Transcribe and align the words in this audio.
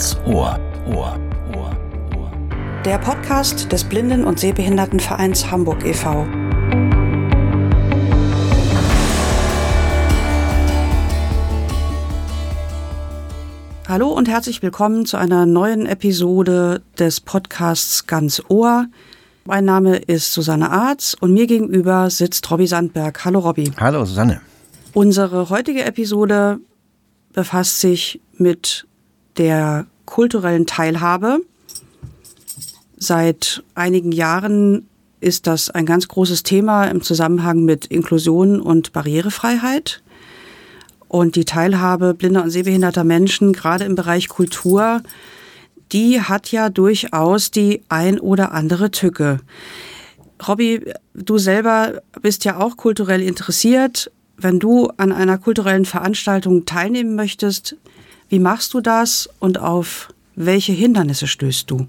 Ganz 0.00 0.16
Ohr. 0.24 0.58
Ohr. 0.86 1.20
Ohr. 1.54 1.76
Ohr. 2.16 2.32
Der 2.86 2.96
Podcast 2.96 3.70
des 3.70 3.84
Blinden- 3.84 4.24
und 4.24 4.40
Sehbehindertenvereins 4.40 5.50
Hamburg 5.50 5.84
e.V. 5.84 6.26
Hallo 13.86 14.08
und 14.08 14.26
herzlich 14.30 14.62
willkommen 14.62 15.04
zu 15.04 15.18
einer 15.18 15.44
neuen 15.44 15.84
Episode 15.84 16.80
des 16.98 17.20
Podcasts 17.20 18.06
Ganz 18.06 18.42
Ohr. 18.48 18.86
Mein 19.44 19.66
Name 19.66 19.98
ist 19.98 20.32
Susanne 20.32 20.70
Arz 20.70 21.14
und 21.20 21.34
mir 21.34 21.46
gegenüber 21.46 22.08
sitzt 22.08 22.50
Robby 22.50 22.66
Sandberg. 22.66 23.22
Hallo 23.26 23.40
Robby. 23.40 23.70
Hallo 23.78 24.06
Susanne. 24.06 24.40
Unsere 24.94 25.50
heutige 25.50 25.84
Episode 25.84 26.58
befasst 27.34 27.82
sich 27.82 28.22
mit 28.38 28.86
der 29.40 29.86
kulturellen 30.04 30.66
Teilhabe. 30.66 31.40
Seit 32.98 33.64
einigen 33.74 34.12
Jahren 34.12 34.86
ist 35.20 35.46
das 35.46 35.70
ein 35.70 35.86
ganz 35.86 36.08
großes 36.08 36.42
Thema 36.42 36.84
im 36.84 37.00
Zusammenhang 37.00 37.64
mit 37.64 37.86
Inklusion 37.86 38.60
und 38.60 38.92
Barrierefreiheit. 38.92 40.02
Und 41.08 41.36
die 41.36 41.46
Teilhabe 41.46 42.12
blinder 42.12 42.42
und 42.42 42.50
sehbehinderter 42.50 43.02
Menschen, 43.02 43.54
gerade 43.54 43.84
im 43.84 43.94
Bereich 43.94 44.28
Kultur, 44.28 45.00
die 45.90 46.20
hat 46.20 46.52
ja 46.52 46.68
durchaus 46.68 47.50
die 47.50 47.82
ein 47.88 48.20
oder 48.20 48.52
andere 48.52 48.90
Tücke. 48.90 49.40
Robby, 50.46 50.92
du 51.14 51.38
selber 51.38 52.02
bist 52.20 52.44
ja 52.44 52.58
auch 52.58 52.76
kulturell 52.76 53.22
interessiert. 53.22 54.12
Wenn 54.36 54.58
du 54.58 54.90
an 54.98 55.12
einer 55.12 55.38
kulturellen 55.38 55.86
Veranstaltung 55.86 56.66
teilnehmen 56.66 57.14
möchtest, 57.14 57.76
wie 58.30 58.38
machst 58.38 58.72
du 58.72 58.80
das 58.80 59.28
und 59.40 59.58
auf 59.58 60.08
welche 60.36 60.72
Hindernisse 60.72 61.26
stößt 61.26 61.70
du? 61.70 61.86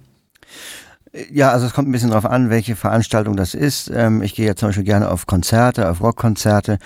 Ja, 1.32 1.52
also 1.52 1.66
es 1.66 1.74
kommt 1.74 1.90
ein 1.90 1.92
bisschen 1.92 2.10
darauf 2.10 2.26
an, 2.26 2.50
welche 2.50 2.76
Veranstaltung 2.76 3.36
das 3.36 3.54
ist. 3.54 3.92
Ähm, 3.94 4.22
ich 4.22 4.34
gehe 4.34 4.48
ja 4.48 4.56
zum 4.56 4.70
Beispiel 4.70 4.86
gerne 4.86 5.10
auf 5.10 5.28
Konzerte, 5.28 5.90
auf 5.90 6.02
Rockkonzerte. 6.02 6.80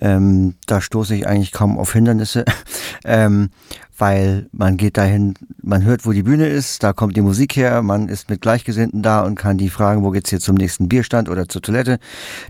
Ähm, 0.00 0.54
da 0.66 0.80
stoße 0.80 1.14
ich 1.14 1.26
eigentlich 1.26 1.52
kaum 1.52 1.78
auf 1.78 1.92
Hindernisse, 1.92 2.46
ähm, 3.04 3.50
weil 3.98 4.46
man 4.52 4.78
geht 4.78 4.96
dahin, 4.96 5.34
man 5.62 5.84
hört, 5.84 6.06
wo 6.06 6.12
die 6.12 6.22
Bühne 6.22 6.48
ist, 6.48 6.82
da 6.82 6.94
kommt 6.94 7.16
die 7.16 7.20
Musik 7.20 7.54
her, 7.54 7.82
man 7.82 8.08
ist 8.08 8.30
mit 8.30 8.40
Gleichgesinnten 8.40 9.02
da 9.02 9.20
und 9.20 9.36
kann 9.36 9.58
die 9.58 9.68
fragen, 9.68 10.02
wo 10.02 10.10
geht's 10.10 10.30
hier 10.30 10.40
zum 10.40 10.56
nächsten 10.56 10.88
Bierstand 10.88 11.28
oder 11.28 11.46
zur 11.48 11.62
Toilette. 11.62 11.98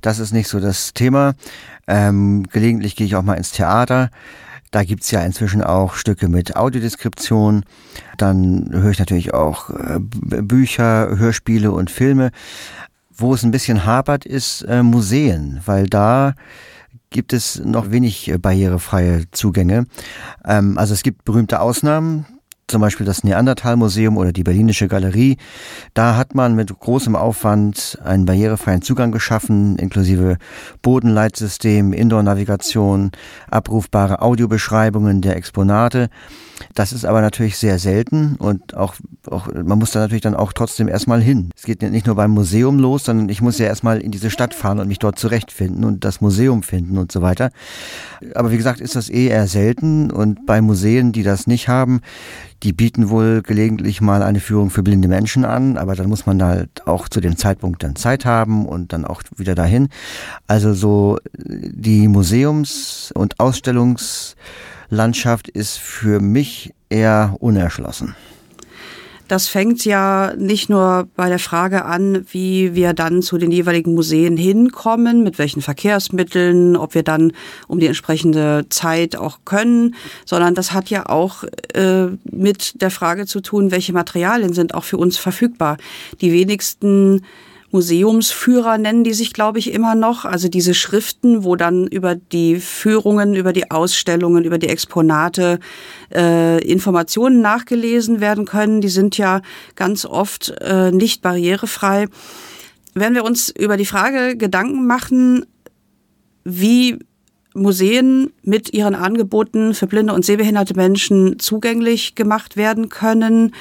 Das 0.02 0.20
ist 0.20 0.32
nicht 0.32 0.48
so 0.48 0.60
das 0.60 0.94
Thema. 0.94 1.34
Ähm, 1.88 2.44
gelegentlich 2.50 2.94
gehe 2.94 3.06
ich 3.06 3.16
auch 3.16 3.22
mal 3.22 3.34
ins 3.34 3.50
Theater. 3.50 4.10
Da 4.70 4.84
gibt's 4.84 5.10
ja 5.10 5.20
inzwischen 5.22 5.62
auch 5.62 5.94
Stücke 5.94 6.28
mit 6.28 6.56
Audiodeskription. 6.56 7.64
Dann 8.16 8.68
höre 8.72 8.90
ich 8.90 8.98
natürlich 8.98 9.34
auch 9.34 9.70
äh, 9.70 9.98
Bücher, 10.00 11.16
Hörspiele 11.16 11.72
und 11.72 11.90
Filme. 11.90 12.30
Wo 13.18 13.32
es 13.32 13.42
ein 13.42 13.50
bisschen 13.50 13.86
hapert, 13.86 14.26
ist 14.26 14.62
äh, 14.62 14.82
Museen, 14.82 15.60
weil 15.64 15.86
da 15.86 16.34
gibt 17.10 17.32
es 17.32 17.64
noch 17.64 17.90
wenig 17.90 18.28
äh, 18.28 18.38
barrierefreie 18.38 19.30
Zugänge. 19.30 19.86
Ähm, 20.44 20.76
also 20.76 20.92
es 20.92 21.02
gibt 21.02 21.24
berühmte 21.24 21.60
Ausnahmen 21.60 22.26
zum 22.68 22.80
Beispiel 22.80 23.06
das 23.06 23.22
Neandertal-Museum 23.22 24.16
oder 24.16 24.32
die 24.32 24.42
Berlinische 24.42 24.88
Galerie. 24.88 25.36
Da 25.94 26.16
hat 26.16 26.34
man 26.34 26.56
mit 26.56 26.76
großem 26.76 27.14
Aufwand 27.14 27.98
einen 28.04 28.26
barrierefreien 28.26 28.82
Zugang 28.82 29.12
geschaffen, 29.12 29.76
inklusive 29.76 30.36
Bodenleitsystem, 30.82 31.92
Indoor-Navigation, 31.92 33.12
abrufbare 33.48 34.20
Audiobeschreibungen 34.20 35.22
der 35.22 35.36
Exponate. 35.36 36.10
Das 36.74 36.92
ist 36.92 37.04
aber 37.04 37.20
natürlich 37.20 37.56
sehr 37.56 37.78
selten 37.78 38.36
und 38.36 38.76
auch, 38.76 38.94
auch 39.30 39.48
man 39.52 39.78
muss 39.78 39.92
da 39.92 40.00
natürlich 40.00 40.22
dann 40.22 40.34
auch 40.34 40.52
trotzdem 40.52 40.88
erstmal 40.88 41.20
hin. 41.20 41.50
Es 41.56 41.64
geht 41.64 41.82
nicht 41.82 42.06
nur 42.06 42.16
beim 42.16 42.30
Museum 42.30 42.78
los, 42.78 43.04
sondern 43.04 43.28
ich 43.28 43.40
muss 43.40 43.58
ja 43.58 43.66
erstmal 43.66 44.00
in 44.00 44.10
diese 44.10 44.30
Stadt 44.30 44.54
fahren 44.54 44.78
und 44.78 44.88
mich 44.88 44.98
dort 44.98 45.18
zurechtfinden 45.18 45.84
und 45.84 46.04
das 46.04 46.20
Museum 46.20 46.62
finden 46.62 46.98
und 46.98 47.12
so 47.12 47.22
weiter. 47.22 47.50
Aber 48.34 48.50
wie 48.50 48.56
gesagt, 48.56 48.80
ist 48.80 48.96
das 48.96 49.08
eh 49.08 49.26
eher 49.28 49.46
selten 49.46 50.10
und 50.10 50.46
bei 50.46 50.60
Museen, 50.60 51.12
die 51.12 51.22
das 51.22 51.46
nicht 51.46 51.68
haben, 51.68 52.00
die 52.62 52.72
bieten 52.72 53.10
wohl 53.10 53.42
gelegentlich 53.42 54.00
mal 54.00 54.22
eine 54.22 54.40
Führung 54.40 54.70
für 54.70 54.82
blinde 54.82 55.08
Menschen 55.08 55.44
an, 55.44 55.76
aber 55.76 55.94
dann 55.94 56.08
muss 56.08 56.26
man 56.26 56.42
halt 56.42 56.86
auch 56.86 57.08
zu 57.08 57.20
dem 57.20 57.36
Zeitpunkt 57.36 57.82
dann 57.82 57.96
Zeit 57.96 58.24
haben 58.24 58.66
und 58.66 58.92
dann 58.92 59.04
auch 59.04 59.22
wieder 59.36 59.54
dahin. 59.54 59.88
Also 60.46 60.72
so 60.72 61.18
die 61.36 62.08
Museums- 62.08 63.12
und 63.14 63.38
Ausstellungslandschaft 64.86 65.48
ist 65.48 65.78
für 65.78 66.20
mich 66.20 66.72
eher 66.88 67.36
unerschlossen. 67.40 68.14
Das 69.28 69.48
fängt 69.48 69.84
ja 69.84 70.34
nicht 70.36 70.70
nur 70.70 71.08
bei 71.16 71.28
der 71.28 71.40
Frage 71.40 71.84
an, 71.84 72.24
wie 72.30 72.76
wir 72.76 72.92
dann 72.92 73.22
zu 73.22 73.38
den 73.38 73.50
jeweiligen 73.50 73.92
Museen 73.92 74.36
hinkommen, 74.36 75.24
mit 75.24 75.40
welchen 75.40 75.62
Verkehrsmitteln, 75.62 76.76
ob 76.76 76.94
wir 76.94 77.02
dann 77.02 77.32
um 77.66 77.80
die 77.80 77.88
entsprechende 77.88 78.66
Zeit 78.68 79.16
auch 79.16 79.40
können, 79.44 79.96
sondern 80.24 80.54
das 80.54 80.72
hat 80.72 80.90
ja 80.90 81.08
auch 81.08 81.42
äh, 81.74 82.06
mit 82.30 82.80
der 82.80 82.92
Frage 82.92 83.26
zu 83.26 83.40
tun, 83.40 83.72
welche 83.72 83.92
Materialien 83.92 84.52
sind 84.52 84.74
auch 84.74 84.84
für 84.84 84.96
uns 84.96 85.16
verfügbar. 85.16 85.76
Die 86.20 86.32
wenigsten 86.32 87.22
Museumsführer 87.70 88.78
nennen 88.78 89.04
die 89.04 89.12
sich, 89.12 89.32
glaube 89.32 89.58
ich, 89.58 89.72
immer 89.72 89.94
noch. 89.94 90.24
Also 90.24 90.48
diese 90.48 90.74
Schriften, 90.74 91.44
wo 91.44 91.56
dann 91.56 91.86
über 91.86 92.14
die 92.14 92.60
Führungen, 92.60 93.34
über 93.34 93.52
die 93.52 93.70
Ausstellungen, 93.70 94.44
über 94.44 94.58
die 94.58 94.68
Exponate 94.68 95.58
äh, 96.14 96.62
Informationen 96.64 97.40
nachgelesen 97.40 98.20
werden 98.20 98.44
können. 98.44 98.80
Die 98.80 98.88
sind 98.88 99.18
ja 99.18 99.42
ganz 99.74 100.04
oft 100.04 100.54
äh, 100.60 100.92
nicht 100.92 101.22
barrierefrei. 101.22 102.06
Wenn 102.94 103.14
wir 103.14 103.24
uns 103.24 103.50
über 103.50 103.76
die 103.76 103.84
Frage 103.84 104.36
Gedanken 104.36 104.86
machen, 104.86 105.44
wie 106.44 106.98
Museen 107.56 108.32
mit 108.42 108.72
ihren 108.72 108.94
Angeboten 108.94 109.74
für 109.74 109.86
blinde 109.86 110.12
und 110.12 110.24
sehbehinderte 110.24 110.74
Menschen 110.74 111.38
zugänglich 111.38 112.14
gemacht 112.14 112.56
werden 112.56 112.88
können, 112.88 113.54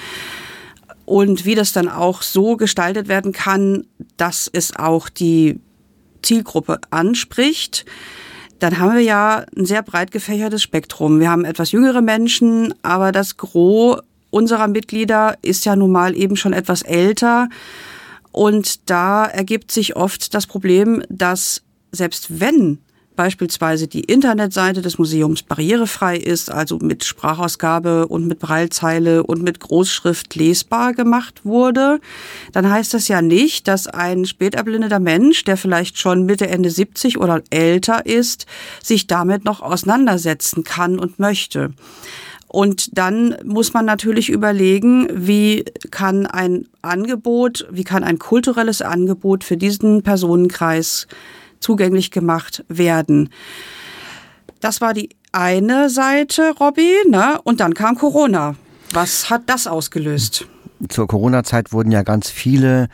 und 1.06 1.46
wie 1.46 1.56
das 1.56 1.72
dann 1.72 1.88
auch 1.88 2.22
so 2.22 2.58
gestaltet 2.58 3.08
werden 3.08 3.32
kann, 3.32 3.86
dass 4.18 4.50
es 4.52 4.76
auch 4.76 5.10
die 5.10 5.60
Zielgruppe 6.22 6.80
anspricht, 6.90 7.86
dann 8.60 8.80
haben 8.80 8.96
wir 8.96 9.02
ja 9.02 9.46
ein 9.56 9.66
sehr 9.66 9.84
breit 9.84 10.12
gefächertes 10.12 10.64
Spektrum. 10.64 11.20
Wir 11.20 11.30
haben 11.30 11.46
etwas 11.46 11.72
jüngere 11.72 12.02
Menschen, 12.02 12.74
aber 12.82 13.12
das 13.12 13.38
Gros 13.38 14.00
unserer 14.30 14.68
Mitglieder 14.68 15.38
ist 15.42 15.66
ja 15.66 15.76
nun 15.76 15.92
mal 15.92 16.16
eben 16.16 16.36
schon 16.36 16.54
etwas 16.54 16.82
älter. 16.82 17.48
Und 18.32 18.90
da 18.90 19.26
ergibt 19.26 19.72
sich 19.72 19.96
oft 19.96 20.34
das 20.34 20.48
Problem, 20.48 21.04
dass 21.10 21.62
selbst 21.92 22.40
wenn 22.40 22.80
beispielsweise 23.16 23.88
die 23.88 24.02
Internetseite 24.02 24.82
des 24.82 24.98
Museums 24.98 25.44
barrierefrei 25.44 26.18
ist, 26.18 26.52
also 26.52 26.78
mit 26.80 27.04
Sprachausgabe 27.04 28.08
und 28.08 28.28
mit 28.28 28.40
Breilzeile 28.40 29.24
und 29.24 29.42
mit 29.42 29.60
Großschrift 29.60 30.36
lesbar 30.36 30.94
gemacht 30.94 31.46
wurde, 31.46 32.00
dann 32.52 32.70
heißt 32.70 32.94
das 32.94 33.08
ja 33.08 33.22
nicht, 33.22 33.68
dass 33.68 33.88
ein 33.88 34.26
späterblindeter 34.26 35.00
Mensch, 35.00 35.44
der 35.44 35.58
vielleicht 35.58 35.98
schon 35.98 36.26
Mitte, 36.26 36.48
Ende 36.48 36.70
70 36.70 37.18
oder 37.18 37.42
älter 37.50 38.06
ist, 38.06 38.46
sich 38.84 39.08
damit 39.08 39.46
noch 39.46 39.62
auseinandersetzen 39.62 40.64
kann 40.64 41.00
und 41.00 41.20
möchte. 41.20 41.74
Und 42.48 42.98
dann 42.98 43.36
muss 43.44 43.74
man 43.74 43.86
natürlich 43.86 44.30
überlegen, 44.30 45.10
wie 45.12 45.66
kann 45.92 46.26
ein 46.26 46.68
Angebot, 46.82 47.68
wie 47.70 47.84
kann 47.84 48.04
ein 48.04 48.18
kulturelles 48.18 48.82
Angebot 48.82 49.44
für 49.44 49.58
diesen 49.58 50.04
Personenkreis 50.04 51.08
zugänglich 51.66 52.12
gemacht 52.12 52.64
werden. 52.68 53.30
Das 54.60 54.82
war 54.82 54.94
die 54.94 55.10
eine 55.32 55.90
Seite, 55.90 56.54
Robby, 56.60 56.94
ne? 57.10 57.40
Und 57.44 57.60
dann 57.60 57.74
kam 57.74 57.96
Corona. 57.96 58.56
Was 58.94 59.32
hat 59.32 59.44
das 59.48 59.66
ausgelöst? 59.66 60.46
Zur 60.90 61.08
Corona-Zeit 61.08 61.74
wurden 61.74 61.92
ja 61.92 62.04
ganz 62.04 62.30
viele 62.30 62.88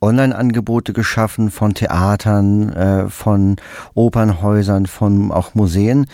Online-Angebote 0.00 0.92
geschaffen 0.92 1.50
von 1.52 1.74
Theatern, 1.74 2.72
äh, 2.72 3.08
von 3.08 3.56
Opernhäusern, 3.94 4.86
von 4.86 5.30
auch 5.30 5.54
Museen, 5.54 6.06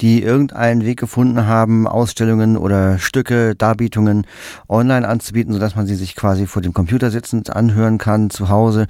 die 0.00 0.22
irgendeinen 0.22 0.86
Weg 0.86 0.98
gefunden 0.98 1.46
haben, 1.46 1.86
Ausstellungen 1.86 2.56
oder 2.56 2.98
Stücke, 2.98 3.54
Darbietungen 3.54 4.26
online 4.68 5.06
anzubieten, 5.06 5.52
sodass 5.52 5.76
man 5.76 5.86
sie 5.86 5.96
sich 5.96 6.16
quasi 6.16 6.46
vor 6.46 6.62
dem 6.62 6.72
Computer 6.72 7.10
sitzend 7.10 7.54
anhören 7.54 7.98
kann 7.98 8.30
zu 8.30 8.48
Hause, 8.48 8.86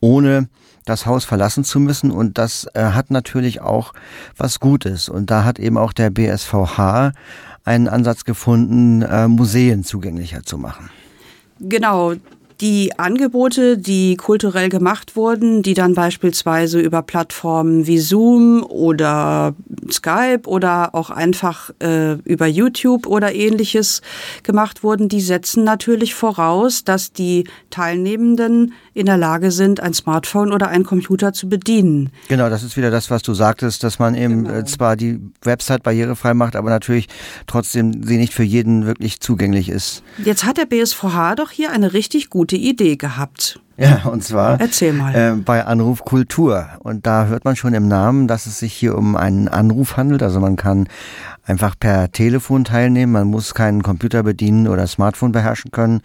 ohne 0.00 0.48
das 0.90 1.06
Haus 1.06 1.24
verlassen 1.24 1.64
zu 1.64 1.80
müssen. 1.80 2.10
Und 2.10 2.36
das 2.36 2.66
äh, 2.74 2.82
hat 2.82 3.10
natürlich 3.10 3.60
auch 3.60 3.94
was 4.36 4.60
Gutes. 4.60 5.08
Und 5.08 5.30
da 5.30 5.44
hat 5.44 5.58
eben 5.58 5.78
auch 5.78 5.92
der 5.92 6.10
BSVH 6.10 7.12
einen 7.64 7.88
Ansatz 7.88 8.24
gefunden, 8.24 9.02
äh, 9.02 9.28
Museen 9.28 9.84
zugänglicher 9.84 10.42
zu 10.42 10.58
machen. 10.58 10.90
Genau. 11.60 12.14
Die 12.60 12.98
Angebote, 12.98 13.78
die 13.78 14.16
kulturell 14.16 14.68
gemacht 14.68 15.16
wurden, 15.16 15.62
die 15.62 15.74
dann 15.74 15.94
beispielsweise 15.94 16.78
über 16.78 17.00
Plattformen 17.02 17.86
wie 17.86 17.98
Zoom 17.98 18.62
oder 18.62 19.54
Skype 19.90 20.42
oder 20.46 20.94
auch 20.94 21.10
einfach 21.10 21.70
äh, 21.82 22.14
über 22.24 22.46
YouTube 22.46 23.06
oder 23.06 23.34
ähnliches 23.34 24.02
gemacht 24.42 24.82
wurden, 24.82 25.08
die 25.08 25.22
setzen 25.22 25.64
natürlich 25.64 26.14
voraus, 26.14 26.84
dass 26.84 27.12
die 27.12 27.44
Teilnehmenden 27.70 28.74
in 28.92 29.06
der 29.06 29.16
Lage 29.16 29.50
sind, 29.52 29.80
ein 29.80 29.94
Smartphone 29.94 30.52
oder 30.52 30.68
einen 30.68 30.84
Computer 30.84 31.32
zu 31.32 31.48
bedienen. 31.48 32.10
Genau, 32.28 32.50
das 32.50 32.62
ist 32.62 32.76
wieder 32.76 32.90
das, 32.90 33.10
was 33.10 33.22
du 33.22 33.32
sagtest, 33.32 33.82
dass 33.84 33.98
man 33.98 34.14
eben 34.14 34.44
genau. 34.44 34.58
Äh, 34.58 34.64
zwar 34.64 34.96
die 34.96 35.18
Website 35.42 35.82
barrierefrei 35.82 36.34
macht, 36.34 36.56
aber 36.56 36.68
natürlich 36.68 37.08
trotzdem 37.46 38.02
sie 38.02 38.18
nicht 38.18 38.34
für 38.34 38.42
jeden 38.42 38.84
wirklich 38.84 39.20
zugänglich 39.20 39.68
ist. 39.70 40.02
Jetzt 40.22 40.44
hat 40.44 40.58
der 40.58 40.66
BSVH 40.66 41.36
doch 41.36 41.50
hier 41.50 41.70
eine 41.70 41.94
richtig 41.94 42.28
gute 42.28 42.49
Idee 42.56 42.96
gehabt. 42.96 43.60
Ja, 43.80 44.02
und 44.04 44.22
zwar 44.22 44.60
Erzähl 44.60 44.92
mal. 44.92 45.14
Äh, 45.14 45.36
bei 45.36 45.64
Anruf 45.64 46.04
Kultur. 46.04 46.68
Und 46.80 47.06
da 47.06 47.26
hört 47.26 47.46
man 47.46 47.56
schon 47.56 47.72
im 47.72 47.88
Namen, 47.88 48.28
dass 48.28 48.46
es 48.46 48.58
sich 48.58 48.74
hier 48.74 48.96
um 48.96 49.16
einen 49.16 49.48
Anruf 49.48 49.96
handelt. 49.96 50.22
Also 50.22 50.38
man 50.38 50.56
kann 50.56 50.86
einfach 51.46 51.74
per 51.80 52.12
Telefon 52.12 52.64
teilnehmen. 52.64 53.12
Man 53.12 53.28
muss 53.28 53.54
keinen 53.54 53.82
Computer 53.82 54.22
bedienen 54.22 54.68
oder 54.68 54.86
Smartphone 54.86 55.32
beherrschen 55.32 55.70
können. 55.70 56.02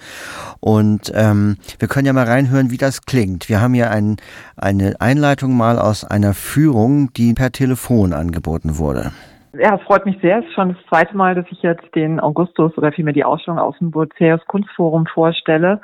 Und 0.61 1.11
ähm, 1.15 1.57
wir 1.77 1.89
können 1.89 2.07
ja 2.07 2.13
mal 2.13 2.25
reinhören, 2.25 2.71
wie 2.71 2.77
das 2.77 3.01
klingt. 3.01 3.49
Wir 3.49 3.59
haben 3.59 3.73
hier 3.73 3.91
ein, 3.91 4.15
eine 4.55 5.01
Einleitung 5.01 5.57
mal 5.57 5.77
aus 5.77 6.05
einer 6.05 6.33
Führung, 6.33 7.11
die 7.13 7.33
per 7.33 7.51
Telefon 7.51 8.13
angeboten 8.13 8.77
wurde. 8.77 9.11
Ja, 9.57 9.75
es 9.75 9.81
freut 9.83 10.05
mich 10.05 10.17
sehr. 10.21 10.39
Es 10.39 10.45
ist 10.45 10.53
schon 10.53 10.73
das 10.73 10.85
zweite 10.89 11.15
Mal, 11.15 11.35
dass 11.35 11.45
ich 11.49 11.61
jetzt 11.61 11.95
den 11.95 12.19
Augustus 12.19 12.77
oder 12.77 12.91
vielmehr 12.91 13.13
die 13.13 13.23
Ausstellung 13.23 13.59
aus 13.59 13.77
dem 13.77 13.91
Boceus 13.91 14.43
Kunstforum 14.47 15.05
vorstelle, 15.05 15.81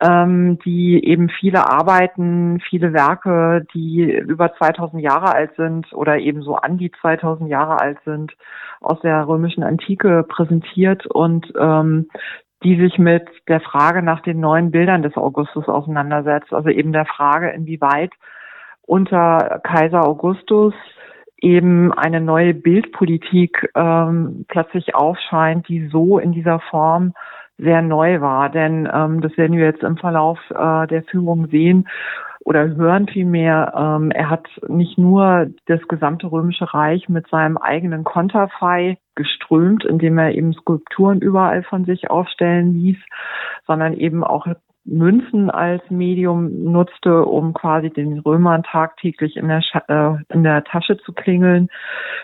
ähm, 0.00 0.58
die 0.64 1.02
eben 1.04 1.30
viele 1.30 1.70
Arbeiten, 1.70 2.60
viele 2.68 2.92
Werke, 2.92 3.66
die 3.72 4.02
über 4.02 4.54
2000 4.54 5.02
Jahre 5.02 5.34
alt 5.34 5.54
sind 5.56 5.92
oder 5.92 6.18
eben 6.18 6.42
so 6.42 6.56
an 6.56 6.76
die 6.76 6.90
2000 7.00 7.48
Jahre 7.48 7.80
alt 7.80 7.98
sind, 8.04 8.32
aus 8.80 9.00
der 9.00 9.26
römischen 9.26 9.62
Antike 9.62 10.24
präsentiert 10.28 11.06
und 11.06 11.52
ähm, 11.58 12.08
die 12.62 12.76
sich 12.76 12.98
mit 12.98 13.26
der 13.48 13.60
Frage 13.60 14.02
nach 14.02 14.20
den 14.20 14.40
neuen 14.40 14.70
Bildern 14.70 15.02
des 15.02 15.16
Augustus 15.16 15.68
auseinandersetzt. 15.68 16.52
Also 16.52 16.68
eben 16.68 16.92
der 16.92 17.06
Frage, 17.06 17.50
inwieweit 17.50 18.12
unter 18.82 19.60
Kaiser 19.62 20.06
Augustus 20.06 20.74
eben 21.40 21.92
eine 21.92 22.20
neue 22.20 22.54
Bildpolitik 22.54 23.70
ähm, 23.74 24.44
plötzlich 24.48 24.94
aufscheint, 24.94 25.68
die 25.68 25.88
so 25.88 26.18
in 26.18 26.32
dieser 26.32 26.60
Form 26.60 27.14
sehr 27.58 27.82
neu 27.82 28.20
war. 28.20 28.50
Denn 28.50 28.88
ähm, 28.92 29.20
das 29.20 29.36
werden 29.36 29.56
wir 29.56 29.64
jetzt 29.64 29.82
im 29.82 29.96
Verlauf 29.96 30.38
äh, 30.50 30.86
der 30.86 31.02
Führung 31.04 31.48
sehen 31.48 31.88
oder 32.44 32.66
hören 32.76 33.08
vielmehr. 33.08 33.74
Ähm, 33.76 34.10
er 34.10 34.30
hat 34.30 34.48
nicht 34.68 34.96
nur 34.96 35.48
das 35.66 35.80
gesamte 35.88 36.30
Römische 36.30 36.72
Reich 36.72 37.08
mit 37.08 37.28
seinem 37.28 37.58
eigenen 37.58 38.04
Konterfei 38.04 38.98
geströmt, 39.16 39.84
indem 39.84 40.18
er 40.18 40.34
eben 40.34 40.52
Skulpturen 40.54 41.20
überall 41.20 41.62
von 41.64 41.84
sich 41.84 42.10
aufstellen 42.10 42.74
ließ, 42.74 42.98
sondern 43.66 43.92
eben 43.92 44.24
auch 44.24 44.46
Münzen 44.90 45.50
als 45.50 45.82
Medium 45.90 46.64
nutzte, 46.64 47.26
um 47.26 47.52
quasi 47.52 47.90
den 47.90 48.20
Römern 48.20 48.62
tagtäglich 48.62 49.36
in 49.36 49.48
der, 49.48 49.62
äh, 49.88 50.34
in 50.34 50.44
der 50.44 50.64
Tasche 50.64 50.96
zu 50.98 51.12
klingeln, 51.12 51.68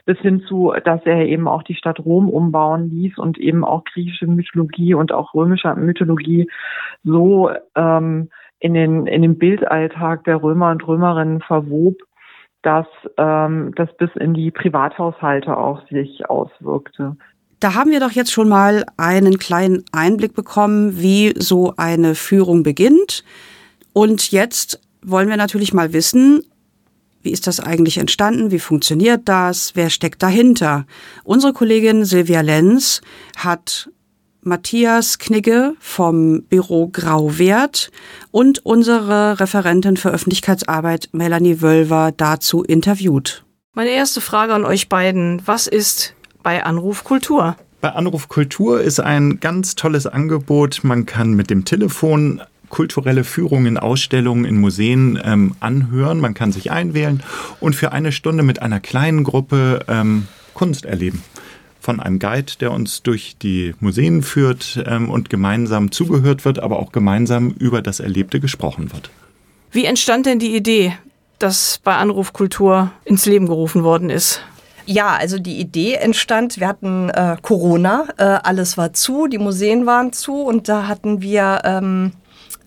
bis 0.06 0.18
hin 0.18 0.40
zu, 0.48 0.72
dass 0.84 1.04
er 1.04 1.26
eben 1.26 1.46
auch 1.46 1.62
die 1.62 1.74
Stadt 1.74 2.00
Rom 2.00 2.30
umbauen 2.30 2.88
ließ 2.90 3.18
und 3.18 3.38
eben 3.38 3.64
auch 3.64 3.84
griechische 3.84 4.26
Mythologie 4.26 4.94
und 4.94 5.12
auch 5.12 5.34
römische 5.34 5.74
Mythologie 5.74 6.48
so 7.02 7.50
ähm, 7.74 8.30
in 8.60 8.72
den 8.72 9.06
in 9.06 9.20
den 9.20 9.36
Bildalltag 9.36 10.24
der 10.24 10.42
Römer 10.42 10.70
und 10.70 10.86
Römerinnen 10.86 11.40
verwob, 11.42 11.96
dass 12.62 12.86
ähm, 13.18 13.72
das 13.76 13.94
bis 13.98 14.10
in 14.16 14.32
die 14.32 14.50
Privathaushalte 14.50 15.56
auch 15.56 15.86
sich 15.88 16.28
auswirkte. 16.30 17.16
Da 17.64 17.72
haben 17.72 17.90
wir 17.90 18.00
doch 18.00 18.10
jetzt 18.10 18.30
schon 18.30 18.50
mal 18.50 18.84
einen 18.98 19.38
kleinen 19.38 19.84
Einblick 19.90 20.34
bekommen, 20.34 21.00
wie 21.00 21.32
so 21.38 21.72
eine 21.78 22.14
Führung 22.14 22.62
beginnt. 22.62 23.24
Und 23.94 24.32
jetzt 24.32 24.80
wollen 25.00 25.30
wir 25.30 25.38
natürlich 25.38 25.72
mal 25.72 25.94
wissen, 25.94 26.44
wie 27.22 27.30
ist 27.30 27.46
das 27.46 27.60
eigentlich 27.60 27.96
entstanden? 27.96 28.50
Wie 28.50 28.58
funktioniert 28.58 29.22
das? 29.24 29.74
Wer 29.76 29.88
steckt 29.88 30.22
dahinter? 30.22 30.84
Unsere 31.22 31.54
Kollegin 31.54 32.04
Silvia 32.04 32.42
Lenz 32.42 33.00
hat 33.34 33.88
Matthias 34.42 35.18
Knigge 35.18 35.72
vom 35.80 36.42
Büro 36.42 36.88
Grauwert 36.88 37.90
und 38.30 38.66
unsere 38.66 39.40
Referentin 39.40 39.96
für 39.96 40.10
Öffentlichkeitsarbeit 40.10 41.08
Melanie 41.12 41.62
Wölver 41.62 42.12
dazu 42.14 42.62
interviewt. 42.62 43.42
Meine 43.72 43.88
erste 43.88 44.20
Frage 44.20 44.52
an 44.52 44.66
euch 44.66 44.90
beiden. 44.90 45.40
Was 45.46 45.66
ist 45.66 46.14
bei 46.44 46.62
Anruf 46.62 47.02
Kultur? 47.02 47.56
Bei 47.80 47.90
Anruf 47.92 48.28
Kultur 48.28 48.80
ist 48.80 49.00
ein 49.00 49.40
ganz 49.40 49.74
tolles 49.74 50.06
Angebot. 50.06 50.84
Man 50.84 51.06
kann 51.06 51.34
mit 51.34 51.50
dem 51.50 51.64
Telefon 51.64 52.40
kulturelle 52.68 53.24
Führungen, 53.24 53.76
Ausstellungen 53.78 54.44
in 54.44 54.60
Museen 54.60 55.18
ähm, 55.24 55.56
anhören. 55.58 56.20
Man 56.20 56.34
kann 56.34 56.52
sich 56.52 56.70
einwählen 56.70 57.22
und 57.60 57.74
für 57.74 57.92
eine 57.92 58.12
Stunde 58.12 58.44
mit 58.44 58.62
einer 58.62 58.78
kleinen 58.78 59.24
Gruppe 59.24 59.80
ähm, 59.88 60.28
Kunst 60.54 60.84
erleben. 60.84 61.22
Von 61.80 62.00
einem 62.00 62.18
Guide, 62.18 62.52
der 62.60 62.72
uns 62.72 63.02
durch 63.02 63.36
die 63.40 63.74
Museen 63.80 64.22
führt 64.22 64.82
ähm, 64.86 65.10
und 65.10 65.28
gemeinsam 65.28 65.90
zugehört 65.90 66.44
wird, 66.44 66.60
aber 66.60 66.78
auch 66.78 66.92
gemeinsam 66.92 67.50
über 67.50 67.82
das 67.82 68.00
Erlebte 68.00 68.40
gesprochen 68.40 68.92
wird. 68.92 69.10
Wie 69.72 69.84
entstand 69.84 70.26
denn 70.26 70.38
die 70.38 70.54
Idee, 70.54 70.96
dass 71.38 71.80
bei 71.82 71.96
Anruf 71.96 72.32
Kultur 72.32 72.92
ins 73.04 73.26
Leben 73.26 73.46
gerufen 73.46 73.82
worden 73.82 74.08
ist? 74.08 74.40
Ja, 74.86 75.16
also 75.16 75.38
die 75.38 75.58
Idee 75.60 75.94
entstand, 75.94 76.60
wir 76.60 76.68
hatten 76.68 77.08
äh, 77.08 77.36
Corona, 77.40 78.06
äh, 78.18 78.22
alles 78.22 78.76
war 78.76 78.92
zu, 78.92 79.26
die 79.26 79.38
Museen 79.38 79.86
waren 79.86 80.12
zu 80.12 80.42
und 80.42 80.68
da 80.68 80.86
hatten 80.88 81.22
wir 81.22 81.62
ähm, 81.64 82.12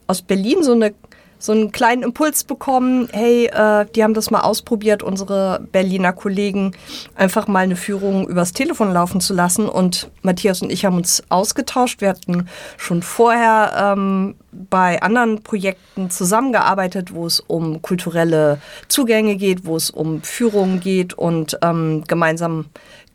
aus 0.08 0.24
Berlin 0.24 0.64
so 0.64 0.72
eine 0.72 0.94
so 1.40 1.52
einen 1.52 1.72
kleinen 1.72 2.04
Impuls 2.04 2.44
bekommen, 2.44 3.08
hey, 3.12 3.46
äh, 3.46 3.86
die 3.96 4.04
haben 4.04 4.14
das 4.14 4.32
mal 4.32 4.42
ausprobiert, 4.42 5.04
unsere 5.04 5.66
Berliner 5.72 6.14
Kollegen, 6.14 6.72
einfach 7.16 7.48
mal 7.48 7.60
eine 7.60 7.76
Führung 7.76 8.28
übers 8.28 8.54
Telefon 8.54 8.92
laufen 8.92 9.22
zu 9.22 9.34
lassen. 9.34 9.70
Und 9.70 10.10
Matthias 10.22 10.62
und 10.62 10.72
ich 10.72 10.86
haben 10.86 10.98
uns 10.98 11.24
ausgetauscht. 11.30 12.02
Wir 12.02 12.10
hatten 12.10 12.48
schon 12.78 13.04
vorher 13.04 13.96
ähm, 13.96 14.36
bei 14.52 15.02
anderen 15.02 15.44
Projekten 15.44 16.10
zusammengearbeitet, 16.10 17.14
wo 17.14 17.26
es 17.28 17.40
um 17.40 17.82
kulturelle 17.82 18.60
Zugänge 18.88 19.36
geht, 19.36 19.66
wo 19.66 19.76
es 19.76 19.90
um 19.90 20.22
Führungen 20.24 20.80
geht. 20.80 21.14
Und 21.14 21.58
ähm, 21.62 22.04
gemeinsam 22.08 22.66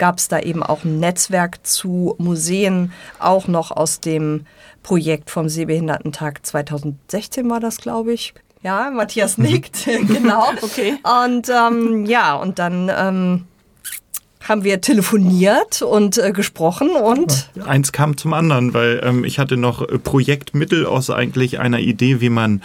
gab 0.02 0.18
es 0.18 0.26
da 0.26 0.40
eben 0.40 0.64
auch 0.64 0.82
ein 0.82 0.98
Netzwerk 0.98 1.64
zu 1.64 2.16
Museen, 2.18 2.92
auch 3.20 3.46
noch 3.46 3.70
aus 3.70 4.00
dem 4.00 4.46
Projekt 4.82 5.30
vom 5.30 5.48
Sehbehindertentag 5.48 6.44
2016 6.44 7.48
war 7.48 7.60
das, 7.60 7.76
glaube 7.76 8.12
ich. 8.12 8.34
Ja, 8.62 8.90
Matthias 8.90 9.38
nickt, 9.38 9.84
genau. 10.08 10.42
Okay. 10.60 10.98
Und 11.04 11.48
ähm, 11.48 12.04
ja, 12.04 12.34
und 12.34 12.58
dann 12.58 12.90
ähm, 12.92 13.44
haben 14.48 14.64
wir 14.64 14.80
telefoniert 14.80 15.82
und 15.82 16.18
äh, 16.18 16.32
gesprochen 16.32 16.90
und 16.90 17.50
eins 17.64 17.92
kam 17.92 18.16
zum 18.16 18.32
anderen, 18.32 18.74
weil 18.74 19.00
ähm, 19.02 19.24
ich 19.24 19.38
hatte 19.38 19.56
noch 19.56 19.82
äh, 19.82 19.98
Projektmittel 19.98 20.86
aus 20.86 21.10
eigentlich 21.10 21.60
einer 21.60 21.80
Idee, 21.80 22.20
wie 22.20 22.30
man 22.30 22.62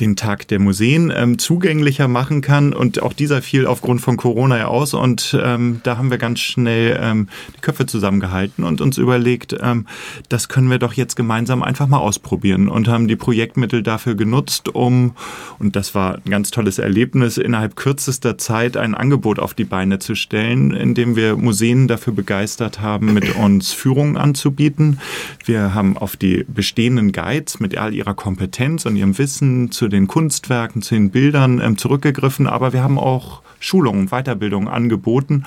den 0.00 0.16
Tag 0.16 0.48
der 0.48 0.58
Museen 0.58 1.12
ähm, 1.14 1.38
zugänglicher 1.38 2.08
machen 2.08 2.40
kann. 2.40 2.72
Und 2.72 3.02
auch 3.02 3.12
dieser 3.12 3.42
fiel 3.42 3.66
aufgrund 3.66 4.00
von 4.00 4.16
Corona 4.16 4.58
ja 4.58 4.66
aus. 4.66 4.94
Und 4.94 5.36
ähm, 5.40 5.80
da 5.82 5.96
haben 5.96 6.10
wir 6.10 6.18
ganz 6.18 6.40
schnell 6.40 6.98
ähm, 7.00 7.28
die 7.56 7.60
Köpfe 7.60 7.86
zusammengehalten 7.86 8.64
und 8.64 8.80
uns 8.80 8.98
überlegt, 8.98 9.56
ähm, 9.60 9.86
das 10.28 10.48
können 10.48 10.70
wir 10.70 10.78
doch 10.78 10.94
jetzt 10.94 11.16
gemeinsam 11.16 11.62
einfach 11.62 11.86
mal 11.86 11.98
ausprobieren. 11.98 12.68
Und 12.68 12.88
haben 12.88 13.08
die 13.08 13.16
Projektmittel 13.16 13.82
dafür 13.82 14.14
genutzt, 14.14 14.68
um 14.68 15.14
und 15.58 15.76
das 15.76 15.94
war 15.94 16.16
ein 16.24 16.30
ganz 16.30 16.50
tolles 16.50 16.78
Erlebnis 16.78 17.38
innerhalb 17.38 17.76
kürzester 17.76 18.38
Zeit 18.38 18.76
ein 18.76 18.94
Angebot 18.94 19.38
auf 19.38 19.54
die 19.54 19.64
Beine 19.64 19.98
zu 19.98 20.14
stellen, 20.14 20.72
in 20.72 20.94
dem 20.94 21.13
wir 21.16 21.36
Museen 21.36 21.88
dafür 21.88 22.12
begeistert 22.12 22.80
haben, 22.80 23.14
mit 23.14 23.36
uns 23.36 23.72
Führungen 23.72 24.16
anzubieten. 24.16 25.00
Wir 25.44 25.74
haben 25.74 25.96
auf 25.96 26.16
die 26.16 26.44
bestehenden 26.46 27.12
Guides 27.12 27.60
mit 27.60 27.76
all 27.76 27.94
ihrer 27.94 28.14
Kompetenz 28.14 28.86
und 28.86 28.96
ihrem 28.96 29.16
Wissen 29.18 29.70
zu 29.70 29.88
den 29.88 30.06
Kunstwerken, 30.06 30.82
zu 30.82 30.94
den 30.94 31.10
Bildern 31.10 31.60
ähm, 31.60 31.78
zurückgegriffen, 31.78 32.46
aber 32.46 32.72
wir 32.72 32.82
haben 32.82 32.98
auch 32.98 33.42
Schulungen, 33.64 34.08
Weiterbildungen 34.08 34.68
angeboten, 34.68 35.44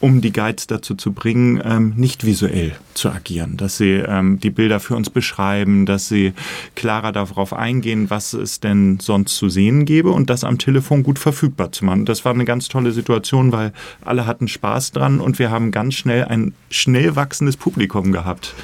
um 0.00 0.20
die 0.20 0.32
Guides 0.32 0.66
dazu 0.66 0.96
zu 0.96 1.12
bringen, 1.12 1.62
ähm, 1.64 1.94
nicht 1.96 2.26
visuell 2.26 2.72
zu 2.94 3.10
agieren, 3.10 3.56
dass 3.56 3.76
sie 3.76 3.92
ähm, 3.92 4.40
die 4.40 4.50
Bilder 4.50 4.80
für 4.80 4.96
uns 4.96 5.08
beschreiben, 5.08 5.86
dass 5.86 6.08
sie 6.08 6.32
klarer 6.74 7.12
darauf 7.12 7.52
eingehen, 7.52 8.10
was 8.10 8.32
es 8.32 8.58
denn 8.58 8.98
sonst 9.00 9.36
zu 9.36 9.48
sehen 9.48 9.84
gäbe 9.84 10.10
und 10.10 10.30
das 10.30 10.42
am 10.42 10.58
Telefon 10.58 11.04
gut 11.04 11.20
verfügbar 11.20 11.70
zu 11.70 11.84
machen. 11.84 12.06
Das 12.06 12.24
war 12.24 12.34
eine 12.34 12.44
ganz 12.44 12.68
tolle 12.68 12.90
Situation, 12.90 13.52
weil 13.52 13.72
alle 14.04 14.26
hatten 14.26 14.48
Spaß 14.48 14.90
dran 14.90 15.20
und 15.20 15.38
wir 15.38 15.50
haben 15.52 15.70
ganz 15.70 15.94
schnell 15.94 16.24
ein 16.24 16.54
schnell 16.70 17.14
wachsendes 17.14 17.56
Publikum 17.56 18.10
gehabt. 18.10 18.54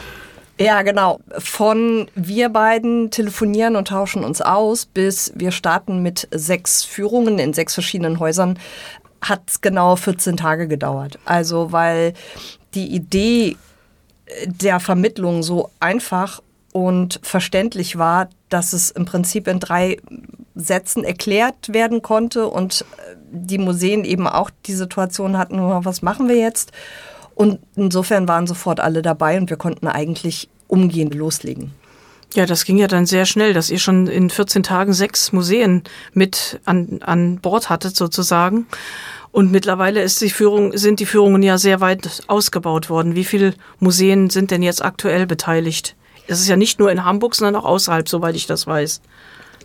Ja, 0.58 0.82
genau. 0.82 1.20
Von 1.38 2.08
wir 2.14 2.48
beiden 2.48 3.10
telefonieren 3.10 3.76
und 3.76 3.88
tauschen 3.88 4.24
uns 4.24 4.40
aus, 4.40 4.86
bis 4.86 5.32
wir 5.34 5.50
starten 5.50 6.02
mit 6.02 6.28
sechs 6.30 6.82
Führungen 6.82 7.38
in 7.38 7.52
sechs 7.52 7.74
verschiedenen 7.74 8.18
Häusern, 8.20 8.58
hat 9.20 9.60
genau 9.60 9.96
14 9.96 10.36
Tage 10.36 10.66
gedauert. 10.66 11.18
Also 11.24 11.72
weil 11.72 12.14
die 12.74 12.86
Idee 12.86 13.56
der 14.46 14.80
Vermittlung 14.80 15.42
so 15.42 15.70
einfach 15.78 16.42
und 16.72 17.20
verständlich 17.22 17.98
war, 17.98 18.28
dass 18.48 18.72
es 18.72 18.90
im 18.90 19.04
Prinzip 19.04 19.48
in 19.48 19.60
drei 19.60 19.98
Sätzen 20.54 21.04
erklärt 21.04 21.72
werden 21.72 22.02
konnte 22.02 22.48
und 22.48 22.84
die 23.30 23.58
Museen 23.58 24.04
eben 24.04 24.26
auch 24.26 24.50
die 24.66 24.74
Situation 24.74 25.36
hatten, 25.36 25.58
was 25.84 26.02
machen 26.02 26.28
wir 26.28 26.36
jetzt? 26.36 26.72
Und 27.36 27.60
insofern 27.76 28.26
waren 28.26 28.46
sofort 28.46 28.80
alle 28.80 29.02
dabei 29.02 29.38
und 29.38 29.50
wir 29.50 29.58
konnten 29.58 29.86
eigentlich 29.86 30.48
umgehend 30.68 31.14
loslegen. 31.14 31.70
Ja, 32.34 32.46
das 32.46 32.64
ging 32.64 32.78
ja 32.78 32.88
dann 32.88 33.06
sehr 33.06 33.26
schnell, 33.26 33.52
dass 33.52 33.70
ihr 33.70 33.78
schon 33.78 34.08
in 34.08 34.30
14 34.30 34.62
Tagen 34.62 34.92
sechs 34.94 35.32
Museen 35.32 35.84
mit 36.12 36.60
an, 36.64 37.00
an 37.02 37.38
Bord 37.38 37.70
hattet 37.70 37.94
sozusagen. 37.94 38.66
Und 39.32 39.52
mittlerweile 39.52 40.02
ist 40.02 40.20
die 40.22 40.30
Führung, 40.30 40.76
sind 40.76 40.98
die 40.98 41.06
Führungen 41.06 41.42
ja 41.42 41.58
sehr 41.58 41.80
weit 41.80 42.22
ausgebaut 42.26 42.88
worden. 42.88 43.14
Wie 43.14 43.24
viele 43.24 43.54
Museen 43.80 44.30
sind 44.30 44.50
denn 44.50 44.62
jetzt 44.62 44.82
aktuell 44.82 45.26
beteiligt? 45.26 45.94
Das 46.26 46.40
ist 46.40 46.48
ja 46.48 46.56
nicht 46.56 46.78
nur 46.78 46.90
in 46.90 47.04
Hamburg, 47.04 47.34
sondern 47.34 47.56
auch 47.56 47.66
außerhalb, 47.66 48.08
soweit 48.08 48.34
ich 48.34 48.46
das 48.46 48.66
weiß. 48.66 49.02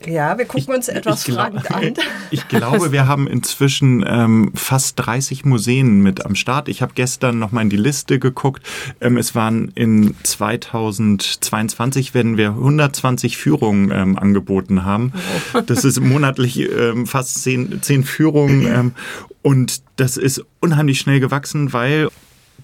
Ja, 0.05 0.37
wir 0.37 0.45
gucken 0.45 0.73
uns 0.73 0.87
etwas 0.87 1.27
ich 1.27 1.33
fragend 1.33 1.71
an. 1.71 1.93
Ich 2.31 2.47
glaube, 2.47 2.91
wir 2.91 3.07
haben 3.07 3.27
inzwischen 3.27 4.05
ähm, 4.07 4.51
fast 4.55 4.97
30 4.99 5.43
Museen 5.43 6.01
mit 6.01 6.25
am 6.25 6.35
Start. 6.35 6.69
Ich 6.69 6.81
habe 6.81 6.93
gestern 6.95 7.39
noch 7.39 7.51
mal 7.51 7.61
in 7.61 7.69
die 7.69 7.77
Liste 7.77 8.19
geguckt. 8.19 8.65
Ähm, 9.01 9.17
es 9.17 9.35
waren 9.35 9.69
in 9.75 10.15
2022 10.23 12.13
werden 12.13 12.37
wir 12.37 12.49
120 12.49 13.37
Führungen 13.37 13.91
ähm, 13.91 14.17
angeboten 14.17 14.85
haben. 14.85 15.11
Oh. 15.53 15.61
Das 15.61 15.83
ist 15.83 15.99
monatlich 15.99 16.59
ähm, 16.59 17.05
fast 17.05 17.43
zehn, 17.43 17.81
zehn 17.81 18.03
Führungen. 18.03 18.65
Ähm, 18.65 18.93
und 19.41 19.81
das 19.97 20.17
ist 20.17 20.43
unheimlich 20.61 20.99
schnell 20.99 21.19
gewachsen, 21.19 21.73
weil 21.73 22.09